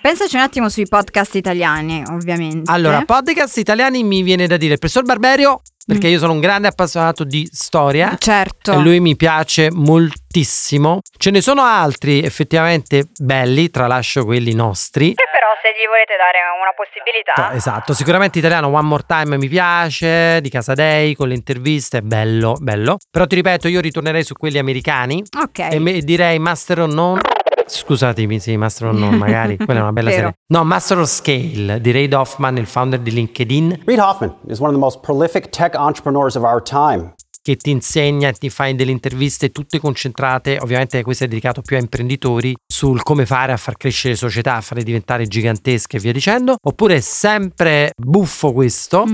Pensaci 0.00 0.36
un 0.36 0.42
attimo 0.42 0.68
sui 0.68 0.86
podcast 0.86 1.34
italiani, 1.34 2.02
ovviamente. 2.08 2.70
Allora, 2.70 3.02
podcast 3.04 3.56
italiani 3.58 4.04
mi 4.04 4.22
viene 4.22 4.46
da 4.46 4.56
dire 4.56 4.74
il 4.74 4.78
professor 4.78 5.04
Barberio, 5.04 5.60
perché 5.84 6.06
io 6.08 6.18
sono 6.18 6.32
un 6.32 6.40
grande 6.40 6.68
appassionato 6.68 7.24
di 7.24 7.48
storia. 7.52 8.14
certo. 8.18 8.72
E 8.72 8.76
lui 8.78 9.00
mi 9.00 9.16
piace 9.16 9.70
moltissimo. 9.72 11.00
Ce 11.16 11.30
ne 11.30 11.40
sono 11.40 11.62
altri 11.62 12.22
effettivamente 12.22 13.08
belli, 13.18 13.70
tralascio 13.70 14.24
quelli 14.24 14.54
nostri. 14.54 15.14
Però 15.38 15.54
se 15.62 15.70
gli 15.70 15.86
volete 15.86 16.16
dare 16.18 16.38
una 16.58 16.74
possibilità. 16.74 17.54
Esatto, 17.54 17.94
sicuramente 17.94 18.40
italiano 18.40 18.66
One 18.66 18.88
More 18.88 19.04
Time 19.06 19.36
mi 19.38 19.46
piace, 19.48 20.40
di 20.40 20.50
Casadei 20.50 21.14
con 21.14 21.28
le 21.28 21.34
interviste, 21.34 22.02
bello, 22.02 22.56
bello. 22.58 22.96
Però 23.08 23.24
ti 23.26 23.36
ripeto, 23.36 23.68
io 23.68 23.80
ritornerei 23.80 24.24
su 24.24 24.34
quelli 24.34 24.58
americani 24.58 25.22
Ok. 25.40 25.58
e 25.70 25.78
me- 25.78 26.00
direi 26.00 26.40
Master 26.40 26.80
of 26.80 26.92
None. 26.92 27.20
Scusatemi, 27.66 28.40
sì, 28.40 28.56
Master 28.56 28.88
of 28.88 28.96
None 28.98 29.16
magari, 29.16 29.56
quella 29.62 29.78
è 29.80 29.82
una 29.82 29.92
bella 29.92 30.10
serie. 30.10 30.32
No, 30.48 30.64
Master 30.64 30.98
of 30.98 31.08
Scale 31.08 31.80
di 31.80 31.90
Reid 31.92 32.14
Hoffman, 32.14 32.56
il 32.56 32.66
founder 32.66 32.98
di 32.98 33.12
LinkedIn. 33.12 33.82
Reid 33.86 34.00
Hoffman 34.00 34.34
is 34.48 34.58
one 34.58 34.68
of 34.70 34.74
the 34.74 34.80
most 34.80 35.00
prolific 35.02 35.50
tech 35.50 35.74
entrepreneurs 35.76 36.34
of 36.34 36.42
our 36.42 36.60
time. 36.62 37.14
Che 37.48 37.56
ti 37.56 37.70
insegna, 37.70 38.30
ti 38.30 38.50
fai 38.50 38.74
delle 38.74 38.90
interviste 38.90 39.50
tutte 39.52 39.78
concentrate, 39.78 40.58
ovviamente 40.60 41.02
questo 41.02 41.24
è 41.24 41.28
dedicato 41.28 41.62
più 41.62 41.76
a 41.76 41.80
imprenditori, 41.80 42.54
sul 42.70 43.02
come 43.02 43.24
fare 43.24 43.52
a 43.52 43.56
far 43.56 43.78
crescere 43.78 44.16
società, 44.16 44.56
a 44.56 44.60
farle 44.60 44.82
diventare 44.82 45.26
gigantesche 45.26 45.96
e 45.96 46.00
via 46.00 46.12
dicendo, 46.12 46.56
oppure 46.60 46.96
è 46.96 47.00
sempre 47.00 47.92
buffo 47.96 48.52
questo, 48.52 49.06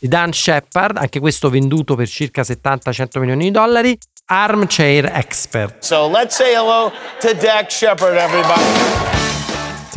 di 0.00 0.08
Dan 0.08 0.32
Shepard, 0.32 0.96
anche 0.96 1.20
questo 1.20 1.50
venduto 1.50 1.94
per 1.94 2.08
circa 2.08 2.40
70-100 2.40 3.18
milioni 3.18 3.44
di 3.44 3.50
dollari, 3.50 3.98
Armchair 4.24 5.10
Expert. 5.12 5.82
So 5.82 6.08
let's 6.08 6.34
say 6.34 6.54
hello 6.54 6.90
to 7.20 7.34
Dak 7.34 7.70
Shepard, 7.70 8.16
everybody. 8.16 9.21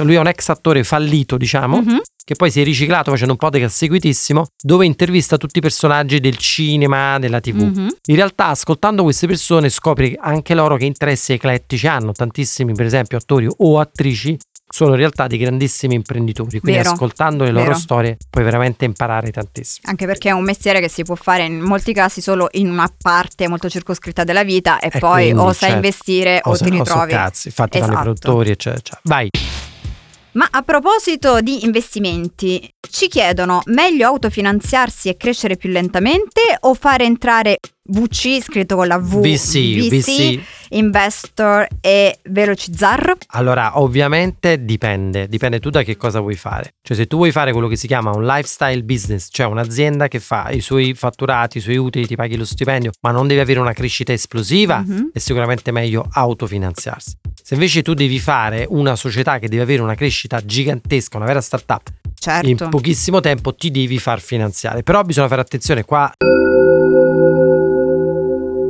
Lui 0.04 0.16
è 0.16 0.20
un 0.20 0.28
ex 0.28 0.50
attore 0.50 0.84
fallito, 0.84 1.38
diciamo, 1.38 1.84
che 2.26 2.36
poi 2.36 2.50
si 2.52 2.60
è 2.60 2.64
riciclato 2.64 3.12
facendo 3.12 3.34
un 3.34 3.38
podcast 3.40 3.76
seguitissimo 3.76 4.46
dove 4.62 4.86
intervista 4.86 5.38
tutti 5.38 5.60
i 5.60 5.62
personaggi 5.62 6.20
del 6.20 6.38
cinema, 6.38 7.20
della 7.20 7.40
TV. 7.40 7.62
Mhm. 7.62 7.88
In 8.08 8.16
realtà, 8.16 8.48
ascoltando 8.48 9.04
queste 9.04 9.28
persone, 9.28 9.70
scopri 9.70 10.16
anche 10.20 10.54
loro 10.56 10.76
che 10.78 10.86
interessi 10.86 11.34
eclettici 11.34 11.88
hanno. 11.88 12.12
Tantissimi, 12.14 12.74
per 12.74 12.86
esempio, 12.86 13.18
attori 13.18 13.48
o 13.58 13.80
attrici 13.80 14.38
sono 14.68 14.92
in 14.92 14.98
realtà 14.98 15.28
dei 15.28 15.38
grandissimi 15.38 15.94
imprenditori, 15.94 16.60
quindi 16.60 16.80
Vero, 16.80 16.92
ascoltando 16.94 17.44
le 17.44 17.52
loro 17.52 17.66
vero. 17.68 17.78
storie 17.78 18.18
puoi 18.30 18.44
veramente 18.44 18.84
imparare 18.84 19.30
tantissimo. 19.32 19.88
Anche 19.88 20.08
perché 20.08 20.30
è 20.30 20.32
un 20.32 20.44
mestiere 20.44 20.80
che 20.82 20.90
si 20.90 21.04
può 21.04 21.14
fare 21.14 21.46
in 21.46 21.60
molti 21.62 21.94
casi 21.94 22.20
solo 22.20 22.48
in 22.54 22.70
una 22.72 22.92
parte 23.00 23.48
molto 23.48 23.70
circoscritta 23.70 24.24
della 24.24 24.44
vita 24.44 24.80
e, 24.80 24.90
E 24.92 25.00
poi 25.00 25.26
quindi, 25.26 25.40
o 25.40 25.54
sai 25.54 25.70
certo, 25.70 25.76
investire 25.76 26.40
o, 26.44 26.56
se- 26.56 26.64
ti 26.66 26.72
so 26.72 26.78
ritrovi. 26.84 27.12
cazzi, 27.12 27.48
infatti 27.50 27.78
fanno 27.78 27.90
i 27.92 27.94
Esatto. 27.94 28.04
produttori, 28.04 28.50
eccetera, 28.50 28.80
eccetera. 28.80 29.02
Vai. 29.04 29.30
Ma 30.36 30.48
a 30.52 30.64
proposito 30.64 31.40
di 31.40 31.64
investimenti, 31.64 32.70
ci 32.90 33.08
chiedono 33.08 33.62
meglio 33.68 34.08
autofinanziarsi 34.08 35.08
e 35.08 35.16
crescere 35.16 35.56
più 35.56 35.70
lentamente 35.70 36.58
o 36.60 36.74
fare 36.74 37.06
entrare 37.06 37.58
VC 37.88 38.42
scritto 38.42 38.76
con 38.76 38.88
la 38.88 38.98
V, 38.98 39.20
VC, 39.22 39.88
VC. 39.90 40.40
investor 40.70 41.68
e 41.82 42.18
velocizzar? 42.24 43.14
Allora, 43.28 43.80
ovviamente 43.80 44.66
dipende, 44.66 45.28
dipende 45.28 45.60
tu 45.60 45.70
da 45.70 45.84
che 45.84 45.96
cosa 45.96 46.20
vuoi 46.20 46.34
fare. 46.36 46.74
Cioè, 46.82 46.98
se 46.98 47.06
tu 47.06 47.18
vuoi 47.18 47.32
fare 47.32 47.52
quello 47.52 47.68
che 47.68 47.76
si 47.76 47.86
chiama 47.86 48.10
un 48.10 48.26
lifestyle 48.26 48.82
business, 48.84 49.28
cioè 49.30 49.46
un'azienda 49.46 50.08
che 50.08 50.20
fa 50.20 50.50
i 50.50 50.62
suoi 50.62 50.96
fatturati, 50.96 51.60
i 51.60 51.62
suoi 51.62 51.78
utili, 51.78 52.08
ti 52.08 52.16
paghi 52.16 52.38
lo 52.38 52.46
stipendio, 52.46 52.92
ma 53.02 53.12
non 53.12 53.28
devi 53.28 53.40
avere 53.40 53.60
una 53.60 53.74
crescita 53.74 54.14
esplosiva, 54.14 54.84
Mhm. 54.84 55.12
è 55.14 55.20
sicuramente 55.20 55.70
meglio 55.72 56.08
autofinanziarsi. 56.12 57.16
Se 57.44 57.54
invece 57.54 57.84
tu 57.84 57.94
devi 57.94 58.18
fare 58.18 58.66
una 58.68 58.96
società 58.96 59.38
che 59.38 59.48
deve 59.48 59.62
avere 59.62 59.84
una 59.84 59.94
crescita 59.94 60.44
gigantesca, 60.44 61.18
una 61.18 61.28
vera 61.28 61.42
startup, 61.42 61.84
Certo. 62.18 62.48
in 62.50 62.58
pochissimo 62.72 63.20
tempo 63.20 63.54
ti 63.54 63.70
devi 63.70 64.00
far 64.00 64.20
finanziare. 64.20 64.82
Però 64.82 65.04
bisogna 65.04 65.28
fare 65.28 65.42
attenzione 65.42 65.84
qua. 65.84 66.12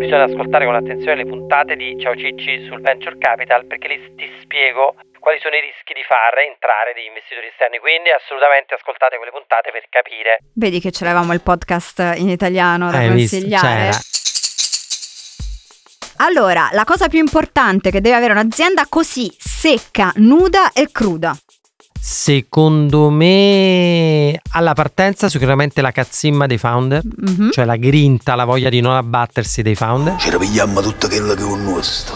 Bisogna 0.05 0.25
ascoltare 0.25 0.65
con 0.65 0.75
attenzione 0.75 1.15
le 1.15 1.25
puntate 1.25 1.75
di 1.75 1.97
Ciao 1.99 2.15
Cicci 2.15 2.65
sul 2.69 2.79
Venture 2.79 3.17
Capital 3.17 3.65
perché 3.65 3.87
lì 3.87 3.97
ti 4.15 4.29
spiego 4.43 4.93
quali 5.17 5.39
sono 5.41 5.55
i 5.55 5.61
rischi 5.61 5.93
di 5.97 6.03
far 6.05 6.37
entrare 6.45 6.93
degli 6.93 7.09
investitori 7.09 7.47
esterni. 7.47 7.79
Quindi 7.79 8.11
assolutamente 8.13 8.75
ascoltate 8.75 9.17
quelle 9.17 9.31
puntate 9.31 9.71
per 9.71 9.83
capire. 9.89 10.37
Vedi 10.53 10.79
che 10.79 10.91
ce 10.91 11.05
l'avevamo 11.05 11.33
il 11.33 11.41
podcast 11.41 12.13
in 12.21 12.29
italiano 12.29 12.91
da 12.91 12.99
Hai 12.99 13.09
visto? 13.09 13.35
consigliare. 13.35 13.89
Allora, 16.17 16.69
la 16.71 16.83
cosa 16.85 17.09
più 17.09 17.17
importante 17.17 17.89
che 17.89 17.99
deve 17.99 18.15
avere 18.15 18.31
un'azienda 18.33 18.85
così 18.87 19.25
secca, 19.39 20.13
nuda 20.17 20.71
e 20.71 20.91
cruda. 20.91 21.35
Secondo 22.07 23.09
me 23.09 24.39
alla 24.51 24.73
partenza 24.73 25.27
sicuramente 25.27 25.81
la 25.81 25.89
cazzimma 25.89 26.45
dei 26.45 26.59
founder, 26.59 27.01
Mhm. 27.03 27.49
cioè 27.51 27.65
la 27.65 27.77
grinta, 27.77 28.35
la 28.35 28.45
voglia 28.45 28.69
di 28.69 28.79
non 28.79 28.93
abbattersi 28.95 29.63
dei 29.63 29.73
founder. 29.73 30.15
Ci 30.19 30.29
ripigliamo 30.29 30.81
tutto 30.81 31.07
quello 31.07 31.33
che 31.33 31.41
è 31.41 31.45
un 31.45 31.63
nostro. 31.63 32.15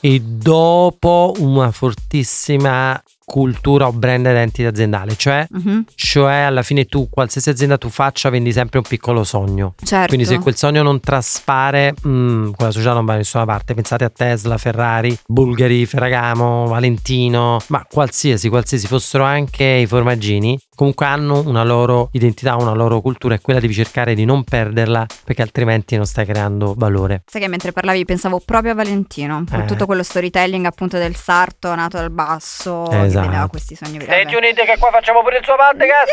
e 0.00 0.20
dopo 0.22 1.34
una 1.40 1.70
fortissima 1.70 2.98
cultura 3.28 3.86
o 3.86 3.92
brand 3.92 4.24
identity 4.24 4.64
aziendale, 4.66 5.14
cioè, 5.14 5.46
Mhm. 5.50 5.84
cioè 5.94 6.36
alla 6.36 6.62
fine 6.62 6.86
tu, 6.86 7.08
qualsiasi 7.10 7.50
azienda 7.50 7.76
tu 7.76 7.90
faccia, 7.90 8.30
vendi 8.30 8.52
sempre 8.52 8.78
un 8.78 8.84
piccolo 8.88 9.22
sogno. 9.22 9.74
Certo. 9.84 10.06
Quindi 10.08 10.24
se 10.24 10.38
quel 10.38 10.56
sogno 10.56 10.82
non 10.82 10.98
traspare, 11.00 11.92
mm, 12.06 12.52
quella 12.52 12.70
società 12.72 12.94
non 12.94 13.04
va 13.04 13.12
da 13.12 13.18
nessuna 13.18 13.44
parte. 13.44 13.74
Pensate 13.74 14.04
a 14.04 14.08
Tesla, 14.10 14.56
Ferrari, 14.56 15.16
Bulgari, 15.26 15.84
Ferragamo, 15.84 16.66
Valentino, 16.66 17.58
ma 17.68 17.84
qualsiasi, 17.88 18.48
qualsiasi 18.48 18.86
fossero 18.86 19.24
anche 19.24 19.64
i 19.64 19.86
formaggini, 19.86 20.58
comunque 20.78 21.06
hanno 21.06 21.42
una 21.44 21.64
loro 21.64 22.08
identità, 22.12 22.54
una 22.54 22.72
loro 22.72 23.00
cultura 23.00 23.34
e 23.34 23.40
quella 23.40 23.58
devi 23.58 23.74
cercare 23.74 24.14
di 24.14 24.24
non 24.24 24.44
perderla 24.44 25.04
perché 25.24 25.42
altrimenti 25.42 25.96
non 25.96 26.04
stai 26.06 26.24
creando 26.24 26.74
valore. 26.76 27.22
Sai 27.26 27.40
che 27.40 27.48
mentre 27.48 27.72
parlavi 27.72 28.04
pensavo 28.04 28.40
proprio 28.44 28.70
a 28.70 28.74
Valentino, 28.76 29.42
con 29.50 29.62
Eh. 29.62 29.64
tutto 29.64 29.86
quello 29.86 30.04
storytelling 30.04 30.64
appunto 30.66 30.96
del 30.96 31.16
sarto 31.16 31.74
nato 31.74 31.96
dal 31.96 32.10
basso, 32.12 32.86
che 32.88 33.02
Esatto. 33.06 33.26
vedeva 33.26 33.48
questi 33.48 33.74
sogni. 33.74 34.00
Stati 34.00 34.34
Uniti 34.36 34.62
che 34.62 34.76
qua 34.78 34.90
facciamo 34.92 35.20
pure 35.22 35.38
il 35.38 35.44
suo 35.44 35.56
podcast. 35.56 36.06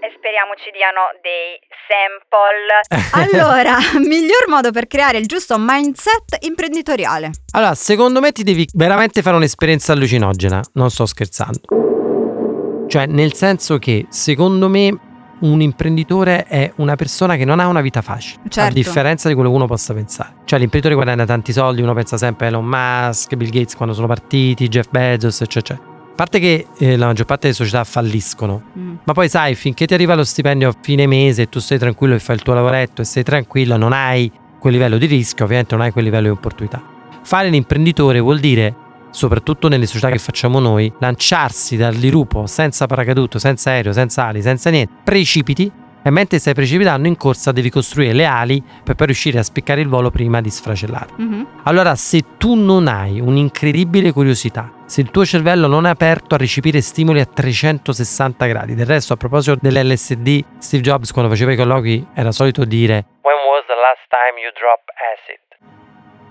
E 0.00 0.12
speriamo 0.16 0.52
ci 0.56 0.70
diano 0.72 1.14
dei 1.22 1.56
sample. 1.86 3.38
allora, 3.46 3.76
miglior 4.04 4.48
modo 4.48 4.72
per 4.72 4.88
creare 4.88 5.18
il 5.18 5.26
giusto 5.26 5.54
mindset 5.56 6.38
imprenditoriale. 6.40 7.30
Allora, 7.52 7.74
secondo 7.76 8.18
me 8.18 8.32
ti 8.32 8.42
devi 8.42 8.66
veramente 8.74 9.22
fare 9.22 9.36
un'esperienza 9.36 9.92
allucinogena, 9.92 10.60
non 10.72 10.90
sto 10.90 11.06
scherzando. 11.06 11.60
Cioè, 12.94 13.06
nel 13.06 13.32
senso 13.34 13.78
che 13.80 14.06
secondo 14.08 14.68
me 14.68 14.96
un 15.40 15.60
imprenditore 15.60 16.44
è 16.44 16.72
una 16.76 16.94
persona 16.94 17.34
che 17.34 17.44
non 17.44 17.58
ha 17.58 17.66
una 17.66 17.80
vita 17.80 18.02
facile, 18.02 18.38
a 18.44 18.48
Certo. 18.48 18.72
differenza 18.74 19.26
di 19.26 19.34
quello 19.34 19.50
che 19.50 19.56
uno 19.56 19.66
possa 19.66 19.92
pensare. 19.92 20.34
Cioè, 20.44 20.60
l'imprenditore 20.60 20.94
guadagna 20.94 21.24
tanti 21.26 21.52
soldi, 21.52 21.82
uno 21.82 21.92
pensa 21.92 22.16
sempre 22.16 22.46
a 22.46 22.48
Elon 22.50 22.64
Musk, 22.64 23.34
Bill 23.34 23.50
Gates 23.50 23.74
quando 23.74 23.96
sono 23.96 24.06
partiti, 24.06 24.68
Jeff 24.68 24.86
Bezos, 24.90 25.40
eccetera. 25.40 25.80
A 25.82 26.14
parte 26.14 26.38
che 26.38 26.68
eh, 26.78 26.96
la 26.96 27.06
maggior 27.06 27.26
parte 27.26 27.48
delle 27.48 27.54
società 27.54 27.82
falliscono, 27.82 28.62
Mm. 28.78 28.94
ma 29.02 29.12
poi 29.12 29.28
sai, 29.28 29.56
finché 29.56 29.86
ti 29.86 29.94
arriva 29.94 30.14
lo 30.14 30.22
stipendio 30.22 30.68
a 30.68 30.74
fine 30.80 31.08
mese 31.08 31.42
e 31.42 31.48
tu 31.48 31.58
stai 31.58 31.78
tranquillo 31.80 32.14
e 32.14 32.20
fai 32.20 32.36
il 32.36 32.42
tuo 32.42 32.54
lavoretto 32.54 33.02
e 33.02 33.04
sei 33.04 33.24
tranquillo, 33.24 33.76
non 33.76 33.92
hai 33.92 34.30
quel 34.60 34.72
livello 34.72 34.98
di 34.98 35.06
rischio, 35.06 35.44
ovviamente 35.46 35.74
non 35.74 35.84
hai 35.84 35.90
quel 35.90 36.04
livello 36.04 36.26
di 36.26 36.30
opportunità. 36.32 36.80
Fare 37.24 37.48
l'imprenditore 37.48 38.20
vuol 38.20 38.38
dire, 38.38 38.72
soprattutto 39.14 39.68
nelle 39.68 39.86
società 39.86 40.10
che 40.10 40.18
facciamo 40.18 40.58
noi, 40.58 40.92
lanciarsi 40.98 41.76
dal 41.76 41.94
dirupo 41.94 42.46
senza 42.46 42.86
paracadute, 42.86 43.38
senza 43.38 43.70
aereo, 43.70 43.92
senza 43.92 44.24
ali, 44.24 44.42
senza 44.42 44.70
niente, 44.70 44.92
precipiti 45.04 45.70
e 46.06 46.10
mentre 46.10 46.38
stai 46.38 46.52
precipitando 46.52 47.08
in 47.08 47.16
corsa 47.16 47.52
devi 47.52 47.70
costruire 47.70 48.12
le 48.12 48.26
ali 48.26 48.62
per 48.82 48.94
poi 48.94 49.06
riuscire 49.06 49.38
a 49.38 49.42
spiccare 49.42 49.80
il 49.80 49.88
volo 49.88 50.10
prima 50.10 50.40
di 50.40 50.50
sfracellare. 50.50 51.12
Mhm. 51.16 51.46
Allora, 51.62 51.94
se 51.94 52.36
tu 52.36 52.54
non 52.54 52.88
hai 52.88 53.20
un'incredibile 53.20 54.12
curiosità, 54.12 54.70
se 54.84 55.00
il 55.00 55.10
tuo 55.10 55.24
cervello 55.24 55.68
non 55.68 55.86
è 55.86 55.90
aperto 55.90 56.34
a 56.34 56.38
recepire 56.38 56.80
stimoli 56.82 57.20
a 57.20 57.24
360 57.24 58.46
gradi, 58.46 58.74
del 58.74 58.86
resto 58.86 59.14
a 59.14 59.16
proposito 59.16 59.56
dell'LSD, 59.60 60.44
Steve 60.58 60.82
Jobs 60.82 61.12
quando 61.12 61.30
faceva 61.30 61.52
i 61.52 61.56
colloqui 61.56 62.06
era 62.14 62.32
solito 62.32 62.64
dire 62.64 63.06
When 63.22 63.36
was 63.48 63.64
the 63.66 63.78
last 63.80 64.04
time 64.10 64.38
you 64.42 64.50
dropped 64.52 64.92
acid? 65.14 65.40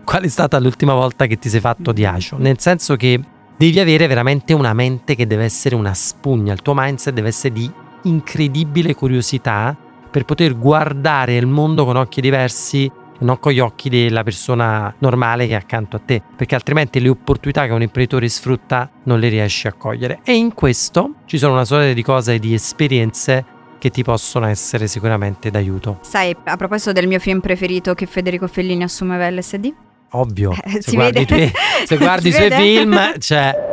Qual 0.03 0.23
è 0.23 0.27
stata 0.27 0.59
l'ultima 0.59 0.93
volta 0.93 1.25
che 1.25 1.37
ti 1.37 1.49
sei 1.49 1.59
fatto 1.59 1.91
di 1.91 2.05
acio? 2.05 2.37
Nel 2.37 2.59
senso 2.59 2.95
che 2.95 3.19
devi 3.57 3.79
avere 3.79 4.05
veramente 4.07 4.53
una 4.53 4.73
mente 4.73 5.15
che 5.15 5.25
deve 5.25 5.45
essere 5.45 5.75
una 5.75 5.93
spugna, 5.93 6.53
il 6.53 6.61
tuo 6.61 6.73
mindset 6.75 7.13
deve 7.13 7.29
essere 7.29 7.53
di 7.53 7.71
incredibile 8.03 8.93
curiosità 8.93 9.75
per 10.11 10.25
poter 10.25 10.57
guardare 10.57 11.37
il 11.37 11.47
mondo 11.47 11.85
con 11.85 11.95
occhi 11.95 12.21
diversi 12.21 12.85
e 12.85 12.91
non 13.19 13.39
con 13.39 13.53
gli 13.53 13.59
occhi 13.59 13.89
della 13.89 14.23
persona 14.23 14.93
normale 14.99 15.47
che 15.47 15.53
è 15.53 15.55
accanto 15.55 15.95
a 15.95 16.01
te, 16.05 16.21
perché 16.35 16.55
altrimenti 16.55 16.99
le 16.99 17.09
opportunità 17.09 17.65
che 17.65 17.71
un 17.71 17.81
imprenditore 17.81 18.27
sfrutta 18.27 18.89
non 19.03 19.19
le 19.19 19.29
riesci 19.29 19.67
a 19.67 19.73
cogliere. 19.73 20.19
E 20.23 20.35
in 20.35 20.53
questo 20.53 21.15
ci 21.25 21.37
sono 21.37 21.53
una 21.53 21.65
serie 21.65 21.93
di 21.93 22.03
cose 22.03 22.35
e 22.35 22.39
di 22.39 22.53
esperienze 22.53 23.45
che 23.79 23.89
ti 23.89 24.03
possono 24.03 24.45
essere 24.45 24.87
sicuramente 24.87 25.49
d'aiuto. 25.49 25.99
Sai, 26.01 26.35
a 26.43 26.55
proposito 26.55 26.91
del 26.91 27.07
mio 27.07 27.19
film 27.19 27.39
preferito 27.39 27.93
che 27.93 28.05
Federico 28.05 28.47
Fellini 28.47 28.83
assumeva 28.83 29.29
LSD? 29.29 29.73
Ovvio, 30.15 30.51
Eh, 30.51 30.81
se 30.81 30.91
guardi, 30.93 31.25
tuoi- 31.25 31.51
se 31.85 31.97
guardi 31.97 32.29
i 32.29 32.31
suoi 32.31 32.51
film, 32.51 33.19
cioè 33.19 33.71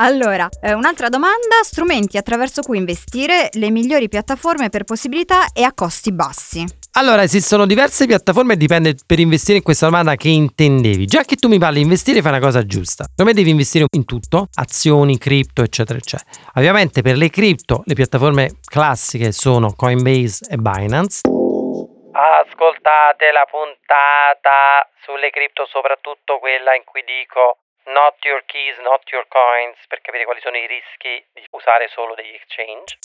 Allora, 0.00 0.48
eh, 0.60 0.74
un'altra 0.74 1.08
domanda, 1.08 1.56
strumenti 1.64 2.16
attraverso 2.16 2.62
cui 2.62 2.78
investire, 2.78 3.48
le 3.54 3.70
migliori 3.70 4.08
piattaforme 4.08 4.68
per 4.68 4.84
possibilità 4.84 5.48
e 5.52 5.62
a 5.64 5.72
costi 5.74 6.12
bassi. 6.12 6.64
Allora, 6.92 7.22
esistono 7.24 7.66
diverse 7.66 8.06
piattaforme 8.06 8.56
dipende 8.56 8.94
per 9.04 9.18
investire 9.18 9.58
in 9.58 9.62
questa 9.64 9.86
domanda 9.86 10.14
che 10.14 10.28
intendevi. 10.28 11.04
Già 11.06 11.22
che 11.24 11.34
tu 11.34 11.48
mi 11.48 11.58
parli 11.58 11.78
di 11.78 11.82
investire, 11.82 12.22
fai 12.22 12.30
una 12.30 12.40
cosa 12.40 12.64
giusta. 12.64 13.06
Secondo 13.08 13.30
me 13.30 13.36
devi 13.36 13.50
investire 13.50 13.86
in 13.96 14.04
tutto, 14.04 14.48
azioni, 14.54 15.18
cripto, 15.18 15.62
eccetera, 15.62 15.98
eccetera. 15.98 16.30
Ovviamente 16.54 17.02
per 17.02 17.16
le 17.16 17.28
cripto, 17.28 17.82
le 17.84 17.94
piattaforme 17.94 18.52
classiche 18.64 19.32
sono 19.32 19.72
Coinbase 19.74 20.46
e 20.48 20.56
Binance. 20.58 21.20
Ascoltate 22.18 23.30
la 23.30 23.46
puntata 23.48 24.82
sulle 25.06 25.30
cripto, 25.30 25.66
soprattutto 25.70 26.40
quella 26.40 26.74
in 26.74 26.82
cui 26.82 27.04
dico 27.06 27.58
not 27.94 28.18
your 28.24 28.42
keys, 28.44 28.76
not 28.82 29.06
your 29.12 29.26
coins, 29.28 29.78
per 29.86 30.00
capire 30.00 30.24
quali 30.24 30.40
sono 30.42 30.56
i 30.56 30.66
rischi 30.66 31.14
di 31.32 31.46
usare 31.50 31.86
solo 31.94 32.14
degli 32.14 32.34
exchange. 32.34 32.98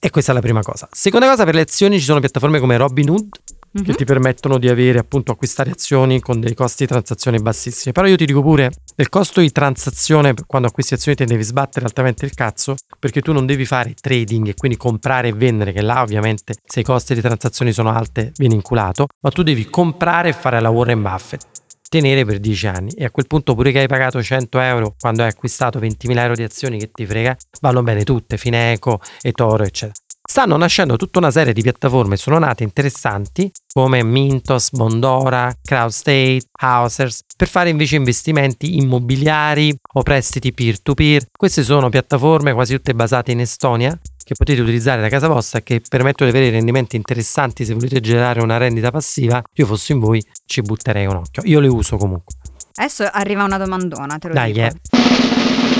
E 0.00 0.10
questa 0.10 0.32
è 0.32 0.34
la 0.34 0.40
prima 0.40 0.62
cosa. 0.62 0.88
Seconda 0.90 1.28
cosa, 1.28 1.44
per 1.44 1.54
le 1.54 1.62
azioni 1.62 1.98
ci 1.98 2.04
sono 2.04 2.18
piattaforme 2.18 2.58
come 2.58 2.76
Robinhood 2.76 3.57
che 3.82 3.94
ti 3.94 4.04
permettono 4.04 4.58
di 4.58 4.68
avere 4.68 4.98
appunto 4.98 5.32
acquistare 5.32 5.70
azioni 5.70 6.20
con 6.20 6.40
dei 6.40 6.54
costi 6.54 6.84
di 6.84 6.90
transazione 6.90 7.38
bassissimi. 7.38 7.92
Però 7.92 8.06
io 8.06 8.16
ti 8.16 8.26
dico 8.26 8.42
pure, 8.42 8.70
il 8.96 9.08
costo 9.08 9.40
di 9.40 9.50
transazione 9.50 10.34
quando 10.46 10.68
acquisti 10.68 10.94
azioni 10.94 11.16
te 11.16 11.24
ne 11.24 11.30
devi 11.30 11.44
sbattere 11.44 11.84
altamente 11.84 12.24
il 12.24 12.34
cazzo 12.34 12.74
perché 12.98 13.20
tu 13.20 13.32
non 13.32 13.46
devi 13.46 13.64
fare 13.64 13.94
trading 13.94 14.48
e 14.48 14.54
quindi 14.54 14.76
comprare 14.76 15.28
e 15.28 15.32
vendere, 15.32 15.72
che 15.72 15.82
là 15.82 16.02
ovviamente 16.02 16.54
se 16.64 16.80
i 16.80 16.84
costi 16.84 17.14
di 17.14 17.20
transazione 17.20 17.72
sono 17.72 17.90
alte 17.90 18.32
viene 18.36 18.54
inculato, 18.54 19.06
ma 19.20 19.30
tu 19.30 19.42
devi 19.42 19.68
comprare 19.68 20.30
e 20.30 20.32
fare 20.32 20.60
la 20.60 20.70
Warren 20.70 21.02
Buffett 21.02 21.46
tenere 21.88 22.24
per 22.24 22.38
10 22.38 22.66
anni. 22.66 22.90
E 22.92 23.04
a 23.04 23.10
quel 23.10 23.26
punto 23.26 23.54
pure 23.54 23.72
che 23.72 23.80
hai 23.80 23.88
pagato 23.88 24.22
100 24.22 24.60
euro 24.60 24.94
quando 24.98 25.22
hai 25.22 25.28
acquistato 25.28 25.78
20.000 25.78 26.18
euro 26.18 26.34
di 26.34 26.42
azioni 26.42 26.78
che 26.78 26.90
ti 26.92 27.06
frega 27.06 27.36
vanno 27.60 27.82
bene 27.82 28.04
tutte, 28.04 28.36
Fineco 28.36 29.00
e 29.22 29.32
Toro 29.32 29.64
eccetera 29.64 30.07
stanno 30.30 30.58
nascendo 30.58 30.96
tutta 30.96 31.18
una 31.20 31.30
serie 31.30 31.54
di 31.54 31.62
piattaforme, 31.62 32.18
sono 32.18 32.38
nate 32.38 32.62
interessanti 32.62 33.50
come 33.72 34.04
Mintos, 34.04 34.70
Bondora, 34.72 35.52
CrowdState, 35.62 36.40
Housers, 36.60 37.22
per 37.34 37.48
fare 37.48 37.70
invece 37.70 37.96
investimenti 37.96 38.76
immobiliari 38.76 39.74
o 39.94 40.02
prestiti 40.02 40.52
peer-to-peer. 40.52 41.28
Queste 41.36 41.62
sono 41.62 41.88
piattaforme 41.88 42.52
quasi 42.52 42.74
tutte 42.74 42.94
basate 42.94 43.32
in 43.32 43.40
Estonia 43.40 43.98
che 44.22 44.34
potete 44.36 44.60
utilizzare 44.60 45.00
da 45.00 45.08
casa 45.08 45.28
vostra 45.28 45.60
e 45.60 45.62
che 45.62 45.80
permettono 45.88 46.30
di 46.30 46.36
avere 46.36 46.52
rendimenti 46.52 46.96
interessanti 46.96 47.64
se 47.64 47.72
volete 47.72 48.00
generare 48.00 48.42
una 48.42 48.58
rendita 48.58 48.90
passiva. 48.90 49.42
Io 49.54 49.64
fossi 49.64 49.92
in 49.92 50.00
voi 50.00 50.22
ci 50.44 50.60
butterei 50.60 51.06
un 51.06 51.16
occhio. 51.16 51.42
Io 51.46 51.60
le 51.60 51.68
uso 51.68 51.96
comunque. 51.96 52.34
Adesso 52.74 53.08
arriva 53.10 53.44
una 53.44 53.56
domandona, 53.56 54.18
te 54.18 54.28
lo 54.28 54.34
Dai, 54.34 54.52
dico. 54.52 54.66
eh. 54.66 55.77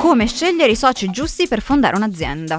Come 0.00 0.26
scegliere 0.26 0.72
i 0.72 0.76
soci 0.76 1.10
giusti 1.10 1.46
per 1.46 1.60
fondare 1.60 1.94
un'azienda? 1.94 2.58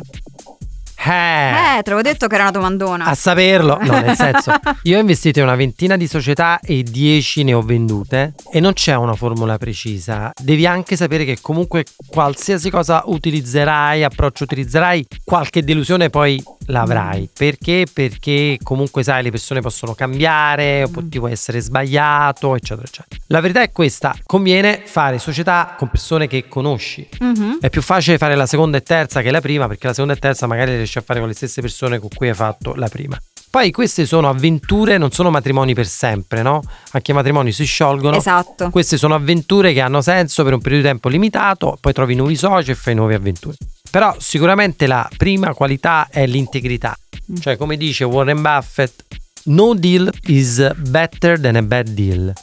Eh. 1.03 1.77
Eh, 1.77 1.81
te 1.83 1.89
l'avevo 1.89 2.01
detto 2.01 2.27
che 2.27 2.35
era 2.35 2.43
una 2.43 2.51
domandona. 2.51 3.05
A 3.05 3.15
saperlo, 3.15 3.79
no, 3.81 3.99
nel 3.99 4.15
senso, 4.15 4.53
io 4.83 4.97
ho 4.97 4.99
investito 4.99 5.39
in 5.39 5.45
una 5.45 5.55
ventina 5.55 5.97
di 5.97 6.07
società 6.07 6.59
e 6.59 6.83
10 6.83 7.43
ne 7.43 7.53
ho 7.53 7.61
vendute 7.61 8.33
e 8.51 8.59
non 8.59 8.73
c'è 8.73 8.95
una 8.95 9.15
formula 9.15 9.57
precisa. 9.57 10.31
Devi 10.39 10.65
anche 10.65 10.95
sapere 10.95 11.25
che 11.25 11.39
comunque 11.41 11.85
qualsiasi 12.05 12.69
cosa 12.69 13.03
utilizzerai, 13.05 14.03
approccio 14.03 14.43
utilizzerai, 14.43 15.05
qualche 15.23 15.63
delusione 15.63 16.09
poi 16.09 16.41
l'avrai. 16.67 17.29
Perché? 17.35 17.85
Perché 17.91 18.57
comunque 18.61 19.03
sai, 19.03 19.23
le 19.23 19.31
persone 19.31 19.61
possono 19.61 19.93
cambiare, 19.93 20.83
o 20.83 20.89
po- 20.89 21.07
ti 21.07 21.17
può 21.17 21.27
essere 21.27 21.59
sbagliato, 21.59 22.55
eccetera, 22.55 22.85
eccetera. 22.85 23.21
La 23.27 23.39
verità 23.39 23.61
è 23.61 23.71
questa, 23.71 24.15
conviene 24.25 24.81
fare 24.85 25.17
società 25.17 25.75
con 25.77 25.89
persone 25.89 26.27
che 26.27 26.47
conosci. 26.47 27.07
Mhm. 27.19 27.57
È 27.59 27.69
più 27.69 27.81
facile 27.81 28.17
fare 28.17 28.35
la 28.35 28.45
seconda 28.45 28.77
e 28.77 28.83
terza 28.83 29.21
che 29.21 29.31
la 29.31 29.41
prima, 29.41 29.67
perché 29.67 29.87
la 29.87 29.93
seconda 29.93 30.13
e 30.13 30.17
terza 30.17 30.47
magari 30.47 30.77
le 30.77 30.85
riesci 30.91 30.97
a 30.97 31.01
fare 31.01 31.19
con 31.19 31.29
le 31.29 31.35
stesse 31.35 31.61
persone 31.61 31.99
con 31.99 32.09
cui 32.13 32.27
hai 32.27 32.35
fatto 32.35 32.73
la 32.75 32.89
prima. 32.89 33.17
Poi 33.49 33.71
queste 33.71 34.05
sono 34.05 34.29
avventure, 34.29 34.97
non 34.97 35.11
sono 35.11 35.29
matrimoni 35.29 35.73
per 35.73 35.85
sempre, 35.85 36.41
no? 36.41 36.61
Anche 36.91 37.11
i 37.11 37.13
matrimoni 37.13 37.51
si 37.51 37.65
sciolgono. 37.65 38.15
Esatto. 38.15 38.69
Queste 38.69 38.97
sono 38.97 39.15
avventure 39.15 39.73
che 39.73 39.81
hanno 39.81 40.01
senso 40.01 40.43
per 40.43 40.53
un 40.53 40.61
periodo 40.61 40.83
di 40.83 40.89
tempo 40.89 41.09
limitato, 41.09 41.77
poi 41.79 41.91
trovi 41.93 42.15
nuovi 42.15 42.35
soci 42.35 42.71
e 42.71 42.75
fai 42.75 42.95
nuove 42.95 43.15
avventure. 43.15 43.57
Però 43.89 44.15
sicuramente 44.19 44.87
la 44.87 45.09
prima 45.17 45.53
qualità 45.53 46.07
è 46.09 46.25
l'integrità. 46.25 46.97
Cioè, 47.39 47.57
come 47.57 47.75
dice 47.75 48.05
Warren 48.05 48.41
Buffett, 48.41 49.05
no 49.45 49.73
deal 49.73 50.09
is 50.27 50.73
better 50.75 51.39
than 51.39 51.57
a 51.57 51.61
bad 51.61 51.89
deal. 51.89 52.33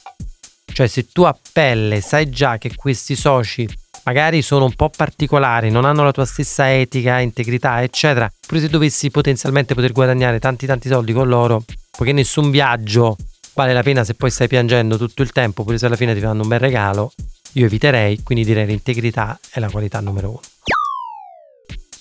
Cioè, 0.70 0.86
se 0.86 1.08
tu 1.10 1.22
a 1.22 1.36
pelle 1.52 2.02
sai 2.02 2.28
già 2.28 2.58
che 2.58 2.74
questi 2.74 3.16
soci 3.16 3.66
magari 4.08 4.40
sono 4.40 4.64
un 4.64 4.72
po' 4.72 4.88
particolari, 4.88 5.70
non 5.70 5.84
hanno 5.84 6.02
la 6.02 6.12
tua 6.12 6.24
stessa 6.24 6.74
etica, 6.74 7.18
integrità, 7.18 7.82
eccetera, 7.82 8.30
pure 8.46 8.58
se 8.58 8.68
dovessi 8.68 9.10
potenzialmente 9.10 9.74
poter 9.74 9.92
guadagnare 9.92 10.38
tanti 10.38 10.64
tanti 10.64 10.88
soldi 10.88 11.12
con 11.12 11.28
loro, 11.28 11.62
poiché 11.90 12.14
nessun 12.14 12.50
viaggio 12.50 13.16
vale 13.52 13.74
la 13.74 13.82
pena 13.82 14.04
se 14.04 14.14
poi 14.14 14.30
stai 14.30 14.48
piangendo 14.48 14.96
tutto 14.96 15.20
il 15.20 15.30
tempo, 15.32 15.62
pure 15.62 15.76
se 15.76 15.84
alla 15.84 15.96
fine 15.96 16.14
ti 16.14 16.20
fanno 16.20 16.40
un 16.40 16.48
bel 16.48 16.58
regalo, 16.58 17.12
io 17.52 17.66
eviterei, 17.66 18.22
quindi 18.22 18.46
direi 18.46 18.64
l'integrità 18.64 19.38
è 19.50 19.60
la 19.60 19.68
qualità 19.68 20.00
numero 20.00 20.30
uno. 20.30 20.40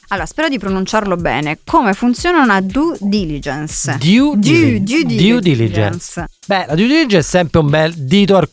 Allora, 0.10 0.26
spero 0.26 0.48
di 0.48 0.58
pronunciarlo 0.58 1.18
bene. 1.18 1.60
Come 1.66 1.94
funziona 1.94 2.42
una 2.42 2.62
due 2.62 2.96
diligence? 3.02 3.98
Due, 4.00 4.38
Due, 4.38 4.82
due 4.82 5.04
due 5.04 5.42
diligence. 5.42 6.26
Beh, 6.46 6.68
la 6.68 6.76
due 6.76 6.88
diligence 6.88 7.18
è 7.18 7.22
sempre 7.22 7.60
un 7.60 7.70
bel 7.70 7.94
dito 7.94 8.38
al 8.38 8.50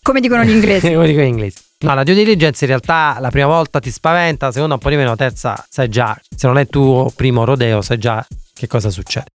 Come 0.00 0.20
dicono 0.20 0.44
gli 0.44 0.50
inglesi. 0.50 0.86
Come 0.94 1.08
dico 1.08 1.20
in 1.20 1.26
inglese. 1.26 1.64
No, 1.78 1.94
la 1.94 2.04
due 2.04 2.14
diligence 2.14 2.64
in 2.64 2.70
realtà 2.70 3.18
la 3.20 3.28
prima 3.28 3.48
volta 3.48 3.80
ti 3.80 3.90
spaventa, 3.90 4.46
la 4.46 4.52
seconda 4.52 4.74
un 4.74 4.80
po' 4.80 4.88
di 4.88 4.96
meno, 4.96 5.10
la 5.10 5.16
terza 5.16 5.62
sai 5.68 5.90
già, 5.90 6.18
se 6.34 6.46
non 6.46 6.56
è 6.56 6.66
tuo 6.66 7.12
primo 7.14 7.44
rodeo, 7.44 7.82
sai 7.82 7.98
già 7.98 8.26
che 8.54 8.66
cosa 8.66 8.88
succede. 8.88 9.26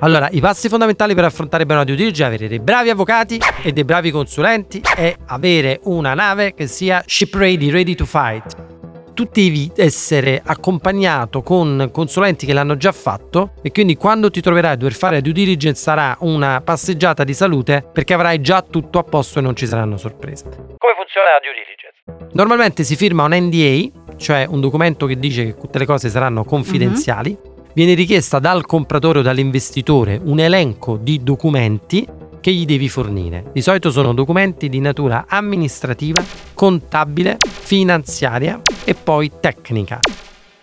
Allora, 0.00 0.28
i 0.30 0.40
passi 0.40 0.68
fondamentali 0.68 1.14
per 1.14 1.24
affrontare 1.24 1.64
bene 1.64 1.80
una 1.80 1.88
due 1.88 1.96
diligence 1.96 2.22
è 2.22 2.26
avere 2.26 2.48
dei 2.48 2.60
bravi 2.60 2.90
avvocati 2.90 3.40
e 3.62 3.72
dei 3.72 3.84
bravi 3.84 4.10
consulenti 4.10 4.82
e 4.94 5.16
avere 5.24 5.80
una 5.84 6.12
nave 6.12 6.52
che 6.52 6.66
sia 6.66 7.02
ship 7.06 7.34
ready, 7.34 7.70
ready 7.70 7.94
to 7.94 8.04
fight. 8.04 8.77
Tu 9.18 9.28
devi 9.32 9.68
essere 9.74 10.40
accompagnato 10.44 11.42
con 11.42 11.88
consulenti 11.92 12.46
che 12.46 12.52
l'hanno 12.52 12.76
già 12.76 12.92
fatto 12.92 13.54
e 13.62 13.72
quindi 13.72 13.96
quando 13.96 14.30
ti 14.30 14.40
troverai 14.40 14.74
a 14.74 14.76
dover 14.76 14.92
fare 14.94 15.20
due 15.20 15.32
diligence 15.32 15.82
sarà 15.82 16.16
una 16.20 16.60
passeggiata 16.60 17.24
di 17.24 17.34
salute 17.34 17.84
perché 17.92 18.14
avrai 18.14 18.40
già 18.40 18.62
tutto 18.62 19.00
a 19.00 19.02
posto 19.02 19.40
e 19.40 19.42
non 19.42 19.56
ci 19.56 19.66
saranno 19.66 19.96
sorprese. 19.96 20.44
Come 20.44 20.94
funziona 20.94 21.32
la 21.32 21.40
due 21.42 21.52
diligence? 21.52 22.30
Normalmente 22.34 22.84
si 22.84 22.94
firma 22.94 23.24
un 23.24 23.34
NDA, 23.34 24.14
cioè 24.18 24.46
un 24.48 24.60
documento 24.60 25.06
che 25.06 25.18
dice 25.18 25.46
che 25.46 25.56
tutte 25.56 25.80
le 25.80 25.84
cose 25.84 26.10
saranno 26.10 26.44
confidenziali. 26.44 27.36
Viene 27.74 27.94
richiesta 27.94 28.38
dal 28.38 28.66
compratore 28.66 29.18
o 29.18 29.22
dall'investitore 29.22 30.20
un 30.22 30.38
elenco 30.38 30.96
di 30.96 31.24
documenti 31.24 32.06
che 32.48 32.54
gli 32.54 32.64
devi 32.64 32.88
fornire. 32.88 33.50
Di 33.52 33.60
solito 33.60 33.90
sono 33.90 34.14
documenti 34.14 34.70
di 34.70 34.80
natura 34.80 35.26
amministrativa, 35.28 36.24
contabile, 36.54 37.36
finanziaria 37.46 38.58
e 38.84 38.94
poi 38.94 39.30
tecnica. 39.38 40.00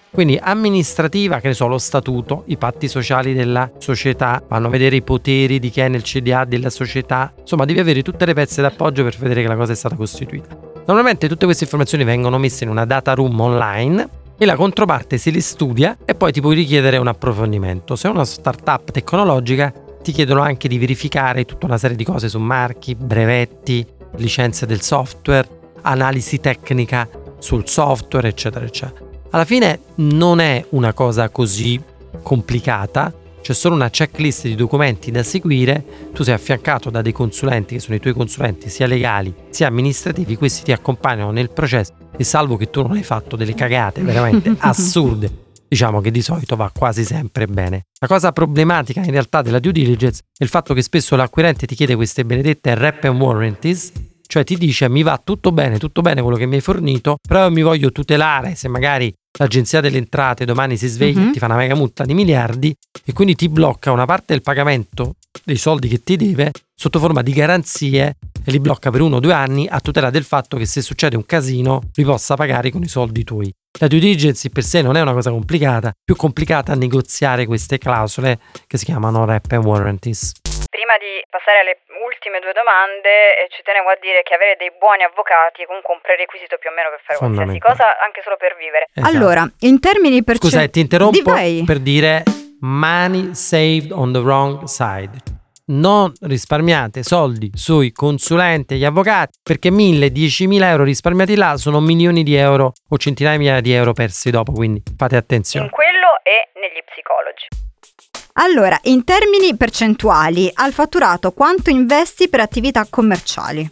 Quindi 0.10 0.40
amministrativa, 0.42 1.40
che 1.40 1.50
ne 1.50 1.54
so, 1.54 1.68
lo 1.68 1.78
statuto, 1.78 2.42
i 2.48 2.58
patti 2.58 2.88
sociali 2.88 3.36
della 3.36 3.70
società, 3.78 4.42
vanno 4.48 4.66
a 4.66 4.70
vedere 4.72 4.96
i 4.96 5.04
poteri 5.04 5.60
di 5.60 5.70
chi 5.70 5.82
è 5.82 5.88
nel 5.88 6.02
CDA 6.02 6.46
della 6.46 6.72
società. 6.72 7.32
Insomma, 7.40 7.66
devi 7.66 7.80
avere 7.80 8.02
tutte 8.02 8.26
le 8.26 8.34
pezze 8.34 8.64
d'appoggio 8.64 9.04
per 9.04 9.16
vedere 9.20 9.44
che 9.44 9.48
la 9.48 9.56
cosa 9.56 9.74
è 9.74 9.76
stata 9.76 9.96
costituita. 9.96 10.58
Normalmente 10.88 11.28
tutte 11.28 11.46
queste 11.46 11.66
informazioni 11.66 12.04
vengono 12.04 12.40
messe 12.40 12.64
in 12.64 12.72
una 12.72 12.86
data 12.86 13.14
room 13.14 13.40
online 13.40 14.10
e 14.40 14.46
la 14.46 14.56
controparte 14.56 15.20
se 15.20 15.30
le 15.30 15.42
studia 15.42 15.98
e 16.04 16.16
poi 16.16 16.32
ti 16.32 16.42
puoi 16.42 16.56
richiedere 16.56 16.98
un 16.98 17.08
approfondimento. 17.08 17.96
Se 17.96 18.08
è 18.08 18.12
una 18.12 18.26
startup 18.26 18.90
tecnologica 18.90 19.72
ti 20.06 20.12
chiedono 20.12 20.42
anche 20.42 20.68
di 20.68 20.78
verificare 20.78 21.46
tutta 21.46 21.66
una 21.66 21.80
serie 21.80 21.96
di 21.96 22.04
cose 22.04 22.30
su 22.30 22.38
marchi, 22.38 22.94
brevetti, 22.94 23.84
licenze 24.18 24.68
del 24.68 24.82
software, 24.82 25.48
analisi 25.82 26.40
tecnica 26.40 27.10
sul 27.40 27.68
software, 27.68 28.28
eccetera, 28.28 28.64
eccetera. 28.66 29.04
Alla 29.32 29.46
fine 29.46 29.80
non 29.96 30.40
è 30.40 30.64
una 30.70 30.94
cosa 30.94 31.30
così 31.30 31.82
complicata, 32.22 33.12
c'è 33.42 33.54
solo 33.54 33.74
una 33.74 33.90
checklist 33.90 34.44
di 34.44 34.54
documenti 34.54 35.10
da 35.10 35.24
seguire, 35.24 35.84
tu 36.14 36.22
sei 36.22 36.36
affiancato 36.36 36.92
da 36.92 37.02
dei 37.02 37.12
consulenti 37.12 37.74
che 37.74 37.80
sono 37.80 37.96
i 37.96 38.00
tuoi 38.00 38.14
consulenti 38.14 38.70
sia 38.70 38.86
legali 38.86 39.34
sia 39.50 39.66
amministrativi, 39.66 40.36
questi 40.36 40.66
ti 40.66 40.72
accompagnano 40.72 41.32
nel 41.32 41.50
processo 41.50 41.94
e 42.16 42.24
salvo 42.24 42.58
che 42.58 42.70
tu 42.70 42.84
non 42.84 42.92
hai 42.92 43.04
fatto 43.04 43.36
delle 43.36 43.56
cagate 43.56 44.02
veramente 44.02 44.54
assurde, 44.60 45.45
diciamo 45.68 46.02
che 46.02 46.12
di 46.12 46.22
solito 46.22 46.56
va 46.56 46.72
quasi 46.74 47.04
sempre 47.04 47.48
bene. 47.48 47.86
La 48.00 48.08
cosa 48.08 48.32
problematica 48.32 49.02
in 49.02 49.12
realtà 49.12 49.42
della 49.42 49.60
due 49.60 49.72
diligence 49.72 50.24
è 50.38 50.44
il 50.44 50.50
fatto 50.50 50.74
che 50.74 50.82
spesso 50.82 51.16
l'acquirente 51.16 51.66
ti 51.66 51.76
chiede 51.76 51.96
queste 51.96 52.26
benedette 52.26 52.76
rep 52.76 53.04
and 53.06 53.20
warranties, 53.20 53.92
cioè 54.28 54.44
ti 54.44 54.58
dice 54.58 54.90
mi 54.90 55.04
va 55.04 55.20
tutto 55.24 55.52
bene, 55.52 55.78
tutto 55.78 56.02
bene 56.02 56.22
quello 56.22 56.38
che 56.38 56.46
mi 56.46 56.56
hai 56.56 56.62
fornito, 56.62 57.18
però 57.28 57.46
io 57.46 57.52
mi 57.52 57.62
voglio 57.62 57.92
tutelare 57.92 58.56
se 58.56 58.68
magari 58.68 59.14
l'agenzia 59.38 59.82
delle 59.82 59.98
entrate 59.98 60.46
domani 60.46 60.78
si 60.78 60.88
sveglia 60.88 61.28
e 61.28 61.32
ti 61.32 61.40
fa 61.40 61.46
una 61.46 61.56
mega 61.56 61.76
multa 61.76 62.06
di 62.06 62.14
miliardi 62.14 62.74
e 63.04 63.14
quindi 63.14 63.36
ti 63.36 63.50
blocca 63.50 63.92
una 63.92 64.06
parte 64.06 64.34
del 64.34 64.42
pagamento 64.42 65.16
dei 65.44 65.58
soldi 65.58 65.88
che 65.88 66.02
ti 66.02 66.16
deve 66.16 66.52
sotto 66.74 67.00
forma 67.00 67.22
di 67.22 67.34
garanzie 67.34 68.16
e 68.44 68.52
li 68.52 68.60
blocca 68.60 68.92
per 68.92 69.02
uno 69.02 69.18
o 69.18 69.20
due 69.20 69.34
anni 69.34 69.68
a 69.68 69.80
tutela 69.80 70.10
del 70.10 70.24
fatto 70.24 70.58
che 70.58 70.66
se 70.66 70.82
succede 70.82 71.16
un 71.16 71.26
casino 71.26 71.82
li 71.96 72.04
possa 72.04 72.36
pagare 72.36 72.72
con 72.72 72.84
i 72.84 72.88
soldi 72.88 73.24
tuoi. 73.24 73.54
La 73.78 73.88
due 73.88 74.00
diligence 74.00 74.50
per 74.50 74.64
sé 74.64 74.82
non 74.82 74.96
è 74.96 75.02
una 75.02 75.12
cosa 75.12 75.32
complicata, 75.32 75.92
più 75.92 76.16
complicata 76.16 76.72
a 76.72 76.76
negoziare 76.76 77.46
queste 77.46 77.78
clausole 77.78 78.40
che 78.68 78.78
si 78.78 78.86
chiamano 78.86 79.26
rep 79.26 79.52
and 79.52 79.66
warranties. 79.66 80.32
Prima 80.72 80.96
di 80.96 81.20
passare 81.30 81.60
alle 81.60 81.84
ultime 82.00 82.40
due 82.40 82.56
domande, 82.56 83.36
eh, 83.36 83.52
ci 83.52 83.60
tenevo 83.68 83.92
a 83.92 83.98
dire 84.00 84.24
che 84.24 84.34
avere 84.34 84.56
dei 84.56 84.72
buoni 84.80 85.04
avvocati 85.04 85.64
è 85.64 85.66
comunque 85.66 85.92
un 85.94 86.00
prerequisito 86.00 86.56
più 86.56 86.72
o 86.72 86.74
meno 86.74 86.88
per 86.88 87.02
fare 87.04 87.20
qualsiasi 87.20 87.60
cosa, 87.60 88.00
anche 88.00 88.22
solo 88.24 88.40
per 88.40 88.56
vivere. 88.56 88.88
Esatto. 88.96 89.12
Allora, 89.12 89.44
in 89.68 89.80
termini 89.84 90.24
per 90.24 90.40
Scusa, 90.40 90.64
eh, 90.64 90.70
ti 90.72 90.80
interrompo 90.80 91.36
Di 91.36 91.64
per 91.68 91.80
dire 91.84 92.24
money 92.64 93.36
saved 93.36 93.92
on 93.92 94.16
the 94.16 94.24
wrong 94.24 94.64
side. 94.72 95.35
Non 95.68 96.12
risparmiate 96.22 97.02
soldi 97.02 97.50
sui 97.56 97.92
consulenti 97.92 98.76
e 98.76 98.78
gli 98.78 98.86
avvocati 98.86 99.40
perché 99.42 99.72
1000, 99.72 100.10
10.000 100.10 100.64
euro 100.64 100.84
risparmiati 100.84 101.36
là 101.36 101.58
sono 101.58 101.80
milioni 101.80 102.22
di 102.22 102.36
euro 102.36 102.74
o 102.88 102.98
centinaia 103.00 103.36
di 103.36 103.44
migliaia 103.44 103.62
di 103.62 103.72
euro 103.72 103.94
persi 103.94 104.30
dopo, 104.30 104.52
quindi 104.52 104.84
fate 104.96 105.16
attenzione. 105.16 105.66
In 105.66 105.72
quello 105.72 106.20
e 106.22 106.52
negli 106.60 106.84
psicologi. 106.86 107.48
Allora, 108.34 108.78
in 108.84 109.04
termini 109.04 109.58
percentuali, 109.58 110.52
al 110.54 110.72
fatturato 110.72 111.32
quanto 111.32 111.72
investi 111.72 112.30
per 112.30 112.42
attività 112.42 112.86
commerciali? 112.88 113.68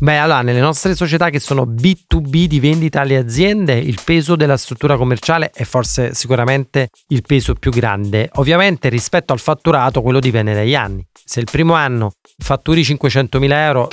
Beh, 0.00 0.16
allora, 0.16 0.42
nelle 0.42 0.60
nostre 0.60 0.94
società 0.94 1.28
che 1.28 1.40
sono 1.40 1.64
B2B 1.64 2.44
di 2.44 2.60
vendita 2.60 3.00
alle 3.00 3.16
aziende, 3.16 3.74
il 3.74 3.98
peso 4.04 4.36
della 4.36 4.56
struttura 4.56 4.96
commerciale 4.96 5.50
è 5.52 5.64
forse 5.64 6.14
sicuramente 6.14 6.90
il 7.08 7.22
peso 7.22 7.54
più 7.54 7.72
grande. 7.72 8.30
Ovviamente 8.34 8.88
rispetto 8.90 9.32
al 9.32 9.40
fatturato 9.40 10.00
quello 10.00 10.20
dipende 10.20 10.54
dagli 10.54 10.76
anni. 10.76 11.04
Se 11.12 11.40
il 11.40 11.48
primo 11.50 11.74
anno 11.74 12.12
fatturi 12.38 12.82
500.000 12.82 13.52
euro, 13.52 13.88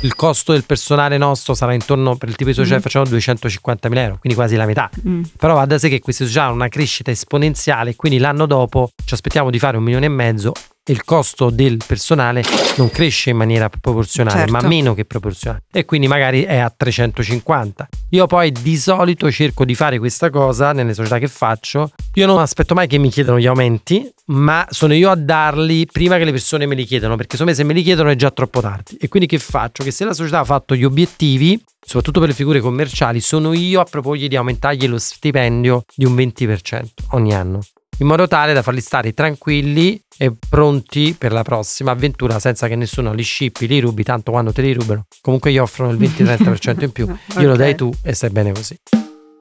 il 0.00 0.14
costo 0.14 0.52
del 0.52 0.64
personale 0.64 1.16
nostro 1.16 1.54
sarà 1.54 1.72
intorno 1.72 2.16
per 2.16 2.28
il 2.28 2.36
tipo 2.36 2.50
di 2.50 2.54
società 2.54 2.76
che 2.76 2.82
facciamo 2.82 3.06
250.000 3.06 3.96
euro, 3.96 4.18
quindi 4.18 4.38
quasi 4.38 4.56
la 4.56 4.66
metà. 4.66 4.90
Mm. 5.08 5.22
Però 5.38 5.54
va 5.54 5.64
da 5.64 5.78
sé 5.78 5.88
che 5.88 6.00
queste 6.00 6.24
società 6.24 6.44
hanno 6.44 6.54
una 6.54 6.68
crescita 6.68 7.10
esponenziale, 7.10 7.96
quindi 7.96 8.18
l'anno 8.18 8.44
dopo 8.44 8.90
ci 9.04 9.14
aspettiamo 9.14 9.50
di 9.50 9.58
fare 9.58 9.78
un 9.78 9.84
milione 9.84 10.04
e 10.04 10.10
mezzo 10.10 10.52
il 10.88 11.04
costo 11.04 11.50
del 11.50 11.78
personale 11.84 12.42
non 12.76 12.90
cresce 12.90 13.30
in 13.30 13.36
maniera 13.36 13.68
proporzionale, 13.68 14.38
Certo. 14.38 14.52
ma 14.52 14.60
meno 14.62 14.94
che 14.94 15.04
proporzionale. 15.04 15.64
E 15.72 15.84
quindi 15.84 16.06
magari 16.06 16.42
è 16.42 16.58
a 16.58 16.72
350. 16.74 17.88
Io 18.10 18.26
poi 18.26 18.52
di 18.52 18.76
solito 18.76 19.30
cerco 19.30 19.64
di 19.64 19.74
fare 19.74 19.98
questa 19.98 20.30
cosa 20.30 20.72
nelle 20.72 20.94
società 20.94 21.18
che 21.18 21.28
faccio. 21.28 21.90
Io 22.14 22.26
non 22.26 22.38
aspetto 22.38 22.74
mai 22.74 22.86
che 22.86 22.98
mi 22.98 23.10
chiedano 23.10 23.38
gli 23.38 23.46
aumenti, 23.46 24.08
ma 24.26 24.66
sono 24.70 24.94
io 24.94 25.10
a 25.10 25.16
darli 25.16 25.86
prima 25.90 26.18
che 26.18 26.24
le 26.24 26.30
persone 26.32 26.66
me 26.66 26.74
li 26.74 26.84
chiedano, 26.84 27.16
perché 27.16 27.36
secondo 27.36 27.52
me 27.52 27.56
se 27.56 27.64
me 27.64 27.72
li 27.72 27.82
chiedono 27.82 28.10
è 28.10 28.16
già 28.16 28.30
troppo 28.30 28.60
tardi. 28.60 28.96
E 29.00 29.08
quindi 29.08 29.28
che 29.28 29.38
faccio? 29.38 29.82
Che 29.82 29.90
se 29.90 30.04
la 30.04 30.14
società 30.14 30.40
ha 30.40 30.44
fatto 30.44 30.74
gli 30.76 30.84
obiettivi, 30.84 31.60
soprattutto 31.80 32.20
per 32.20 32.28
le 32.28 32.34
figure 32.34 32.60
commerciali, 32.60 33.20
sono 33.20 33.52
io 33.52 33.80
a 33.80 33.84
proporgli 33.84 34.28
di 34.28 34.36
aumentargli 34.36 34.86
lo 34.86 34.98
stipendio 34.98 35.84
di 35.94 36.04
un 36.04 36.14
20% 36.14 36.84
ogni 37.10 37.34
anno. 37.34 37.60
In 37.98 38.06
modo 38.06 38.28
tale 38.28 38.52
da 38.52 38.60
farli 38.60 38.80
stare 38.82 39.14
tranquilli 39.14 39.98
e 40.18 40.30
pronti 40.50 41.16
per 41.18 41.32
la 41.32 41.42
prossima 41.42 41.92
avventura 41.92 42.38
senza 42.38 42.68
che 42.68 42.76
nessuno 42.76 43.14
li 43.14 43.22
scippi, 43.22 43.66
li 43.66 43.80
rubi, 43.80 44.02
tanto 44.02 44.32
quando 44.32 44.52
te 44.52 44.60
li 44.60 44.74
rubano. 44.74 45.06
Comunque 45.22 45.50
gli 45.50 45.56
offrono 45.56 45.92
il 45.92 45.98
20-30% 45.98 46.84
in 46.84 46.92
più, 46.92 47.06
glielo 47.38 47.52
Ok. 47.52 47.58
dai 47.58 47.74
tu 47.74 47.90
e 48.04 48.12
stai 48.12 48.28
bene 48.30 48.52
così. 48.52 48.76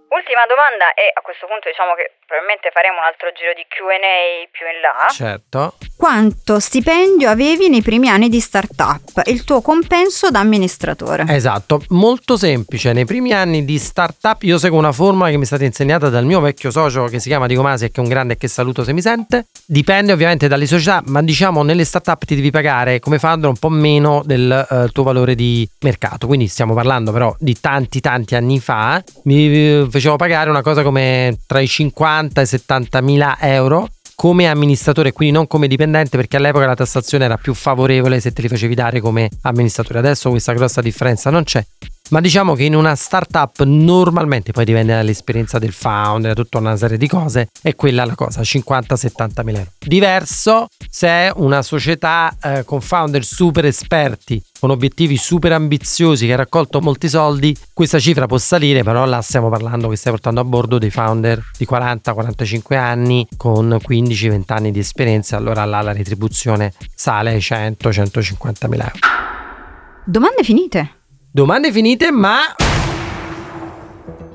Ultima 0.07 0.47
domanda 0.47 0.93
e 0.95 1.11
a 1.13 1.19
questo 1.21 1.45
punto 1.47 1.67
diciamo 1.67 1.93
che 1.99 2.15
probabilmente 2.25 2.71
faremo 2.73 2.97
un 2.97 3.05
altro 3.05 3.29
giro 3.38 3.53
di 3.53 3.65
Q&A 3.69 4.49
più 4.49 4.65
in 4.65 4.81
là. 4.81 5.07
Certo. 5.09 5.77
Quanto 5.95 6.59
stipendio 6.59 7.29
avevi 7.29 7.69
nei 7.69 7.81
primi 7.81 8.09
anni 8.09 8.29
di 8.29 8.39
startup 8.39 9.21
e 9.23 9.31
il 9.31 9.43
tuo 9.43 9.61
compenso 9.61 10.29
da 10.29 10.39
amministratore? 10.39 11.25
Esatto, 11.29 11.83
molto 11.89 12.35
semplice. 12.35 12.93
Nei 12.93 13.05
primi 13.05 13.31
anni 13.31 13.63
di 13.63 13.77
startup 13.77 14.41
io 14.43 14.57
seguo 14.57 14.77
una 14.77 14.91
formula 14.91 15.29
che 15.29 15.38
mi 15.38 15.43
è 15.43 15.45
stata 15.45 15.63
insegnata 15.63 16.09
dal 16.09 16.25
mio 16.25 16.39
vecchio 16.39 16.71
socio 16.71 17.05
che 17.05 17.19
si 17.19 17.29
chiama 17.29 17.47
Dico 17.47 17.61
Masi 17.61 17.85
e 17.85 17.91
che 17.91 18.01
è 18.01 18.03
un 18.03 18.09
grande 18.09 18.33
e 18.33 18.38
che 18.38 18.47
saluto 18.47 18.83
se 18.83 18.91
mi 18.91 19.01
sente. 19.01 19.45
Dipende 19.65 20.11
ovviamente 20.11 20.47
dalle 20.47 20.65
società, 20.65 21.01
ma 21.05 21.21
diciamo 21.21 21.63
nelle 21.63 21.85
startup 21.85 22.25
ti 22.25 22.35
devi 22.35 22.51
pagare 22.51 22.99
come 22.99 23.19
founder 23.19 23.49
un 23.49 23.57
po' 23.57 23.69
meno 23.69 24.21
del 24.25 24.67
eh, 24.69 24.89
tuo 24.91 25.03
valore 25.03 25.35
di 25.35 25.67
mercato. 25.81 26.27
Quindi 26.27 26.47
stiamo 26.47 26.73
parlando 26.73 27.11
però 27.11 27.33
di 27.39 27.59
tanti 27.59 28.01
tanti 28.01 28.35
anni 28.35 28.59
fa. 28.59 29.01
Mi 29.23 29.47
eh, 29.47 29.88
facevo 29.89 30.15
pagare 30.15 30.49
una 30.49 30.61
cosa 30.61 30.81
come 30.81 31.38
tra 31.45 31.59
i 31.59 31.67
50 31.67 32.14
e 32.39 32.43
i 32.43 32.47
70 32.47 33.01
mila 33.01 33.38
euro 33.39 33.89
come 34.15 34.47
amministratore, 34.47 35.12
quindi 35.12 35.36
non 35.36 35.45
come 35.45 35.67
dipendente, 35.67 36.17
perché 36.17 36.38
all'epoca 36.38 36.65
la 36.65 36.75
tassazione 36.75 37.25
era 37.25 37.38
più 37.38 37.54
favorevole 37.54 38.19
se 38.19 38.32
te 38.32 38.41
li 38.41 38.47
facevi 38.47 38.73
dare 38.73 39.01
come 39.01 39.30
amministratore. 39.41 39.99
Adesso 39.99 40.30
questa 40.30 40.54
grossa 40.54 40.82
differenza 40.82 41.30
non 41.30 41.43
c'è. 41.43 41.63
Ma 42.09 42.21
diciamo 42.21 42.53
che 42.53 42.63
in 42.63 42.75
una 42.75 42.95
startup 42.95 43.63
normalmente 43.63 44.51
poi 44.51 44.63
dipende 44.63 44.93
dall'esperienza 44.93 45.57
del 45.57 45.73
founder, 45.73 46.35
da 46.35 46.41
tutta 46.41 46.59
una 46.59 46.77
serie 46.77 46.97
di 46.97 47.07
cose, 47.07 47.49
è 47.63 47.75
quella 47.75 48.05
la 48.05 48.13
cosa, 48.13 48.41
50-70 48.41 49.43
mila 49.43 49.57
euro. 49.59 49.71
Diverso 49.79 50.67
se 50.87 51.07
è 51.07 51.31
una 51.35 51.63
società 51.63 52.35
eh, 52.41 52.63
con 52.63 52.81
founder 52.81 53.25
super 53.25 53.65
esperti, 53.65 54.41
con 54.59 54.69
obiettivi 54.69 55.17
super 55.17 55.53
ambiziosi, 55.53 56.27
che 56.27 56.33
ha 56.33 56.37
raccolto 56.37 56.79
molti 56.79 57.09
soldi, 57.09 57.57
questa 57.73 57.97
cifra 57.97 58.27
può 58.27 58.37
salire, 58.37 58.83
però 58.83 59.03
là 59.05 59.21
stiamo 59.21 59.49
parlando 59.49 59.87
che 59.89 59.95
stai 59.95 60.11
portando 60.11 60.41
a 60.41 60.43
bordo 60.43 60.77
dei 60.77 60.91
founder 60.91 61.43
di 61.57 61.67
40-45 61.67 62.75
anni 62.75 63.27
con 63.35 63.69
15-20 63.69 64.43
anni 64.47 64.71
di 64.71 64.79
esperienza, 64.79 65.37
allora 65.37 65.65
là 65.65 65.81
la 65.81 65.91
retribuzione 65.91 66.71
sale 66.93 67.31
ai 67.31 67.39
100-150 67.39 68.69
mila 68.69 68.83
euro. 68.83 68.99
Domande 70.05 70.43
finite. 70.43 70.94
Domande 71.36 71.69
finite, 71.74 72.12
ma 72.12 72.56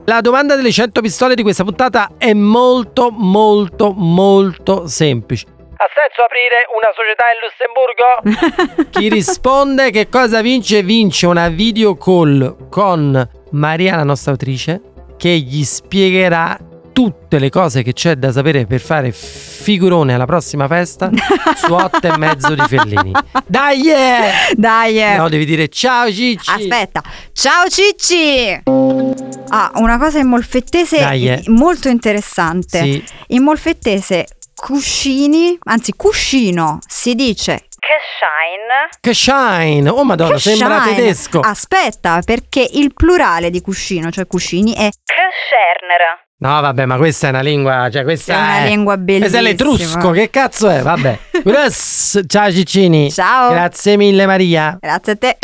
la 0.04 0.20
domanda 0.20 0.54
delle 0.54 0.70
100 0.70 1.00
pistole 1.00 1.34
di 1.34 1.40
questa 1.40 1.64
puntata 1.64 2.10
è 2.18 2.34
molto 2.34 3.08
molto 3.10 3.94
molto 3.96 4.86
semplice. 4.86 5.46
Ha 5.76 5.88
senso 5.94 6.22
aprire 6.22 6.66
una 6.76 6.92
società 6.92 7.24
in 7.32 7.40
Lussemburgo? 8.44 8.90
Chi 8.90 9.08
risponde 9.08 9.90
che 9.90 10.10
cosa 10.10 10.42
vince? 10.42 10.82
Vince 10.82 11.26
una 11.26 11.48
video 11.48 11.96
call 11.96 12.68
con 12.68 13.30
Maria, 13.52 13.96
la 13.96 14.04
nostra 14.04 14.32
autrice, 14.32 14.82
che 15.16 15.30
gli 15.30 15.64
spiegherà 15.64 16.58
tutte 16.92 17.38
le 17.38 17.48
cose 17.48 17.82
che 17.82 17.94
c'è 17.94 18.16
da 18.16 18.30
sapere 18.30 18.66
per 18.66 18.80
fare 18.80 19.10
figurone 19.70 20.14
alla 20.14 20.24
prossima 20.24 20.66
festa 20.66 21.10
su 21.54 21.70
8 21.72 22.08
e 22.08 22.18
mezzo 22.18 22.54
di 22.56 22.62
Fellini. 22.66 23.12
Dai! 23.46 23.88
eh! 23.88 24.32
Dai, 24.56 25.00
eh. 25.00 25.16
No, 25.16 25.28
devi 25.28 25.44
dire 25.44 25.68
ciao 25.68 26.10
Cicci. 26.10 26.50
Aspetta, 26.50 27.00
ciao 27.32 27.68
Cicci! 27.68 28.62
Ah, 29.50 29.70
una 29.76 29.96
cosa 29.96 30.18
in 30.18 30.26
molfettese 30.26 30.98
Dai, 30.98 31.28
eh. 31.28 31.42
molto 31.46 31.88
interessante. 31.88 32.80
Sì. 32.82 33.04
In 33.28 33.44
molfettese 33.44 34.26
cuscini, 34.56 35.56
anzi 35.66 35.92
cuscino, 35.94 36.78
si 36.88 37.14
dice 37.14 37.66
Che 37.78 37.98
shine? 38.18 38.88
Che 39.00 39.14
shine! 39.14 39.88
Oh 39.88 40.02
madonna, 40.02 40.34
che 40.34 40.40
sembra 40.40 40.82
shine. 40.82 40.96
tedesco. 40.96 41.38
Aspetta, 41.40 42.22
perché 42.24 42.68
il 42.72 42.92
plurale 42.92 43.50
di 43.50 43.60
cuscino, 43.60 44.10
cioè 44.10 44.26
cuscini, 44.26 44.72
è 44.72 44.88
Che 44.90 45.14
scherner? 45.46 46.28
No, 46.42 46.58
vabbè, 46.62 46.86
ma 46.86 46.96
questa 46.96 47.26
è 47.26 47.30
una 47.30 47.42
lingua, 47.42 47.90
cioè 47.92 48.02
questa 48.02 48.32
È 48.32 48.36
una 48.36 48.56
è 48.64 48.68
lingua 48.68 48.94
Questa 48.96 49.04
è 49.04 49.28
bellissima. 49.28 49.40
l'etrusco, 49.42 50.10
che 50.10 50.30
cazzo 50.30 50.70
è? 50.70 50.80
Vabbè. 50.80 51.18
Ciao 52.26 52.50
Ciccini. 52.50 53.12
Ciao. 53.12 53.50
Grazie 53.50 53.98
mille 53.98 54.24
Maria. 54.24 54.78
Grazie 54.80 55.12
a 55.12 55.16
te. 55.16 55.36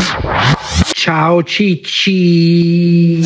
Ciao 0.95 1.43
Cicci. 1.43 3.21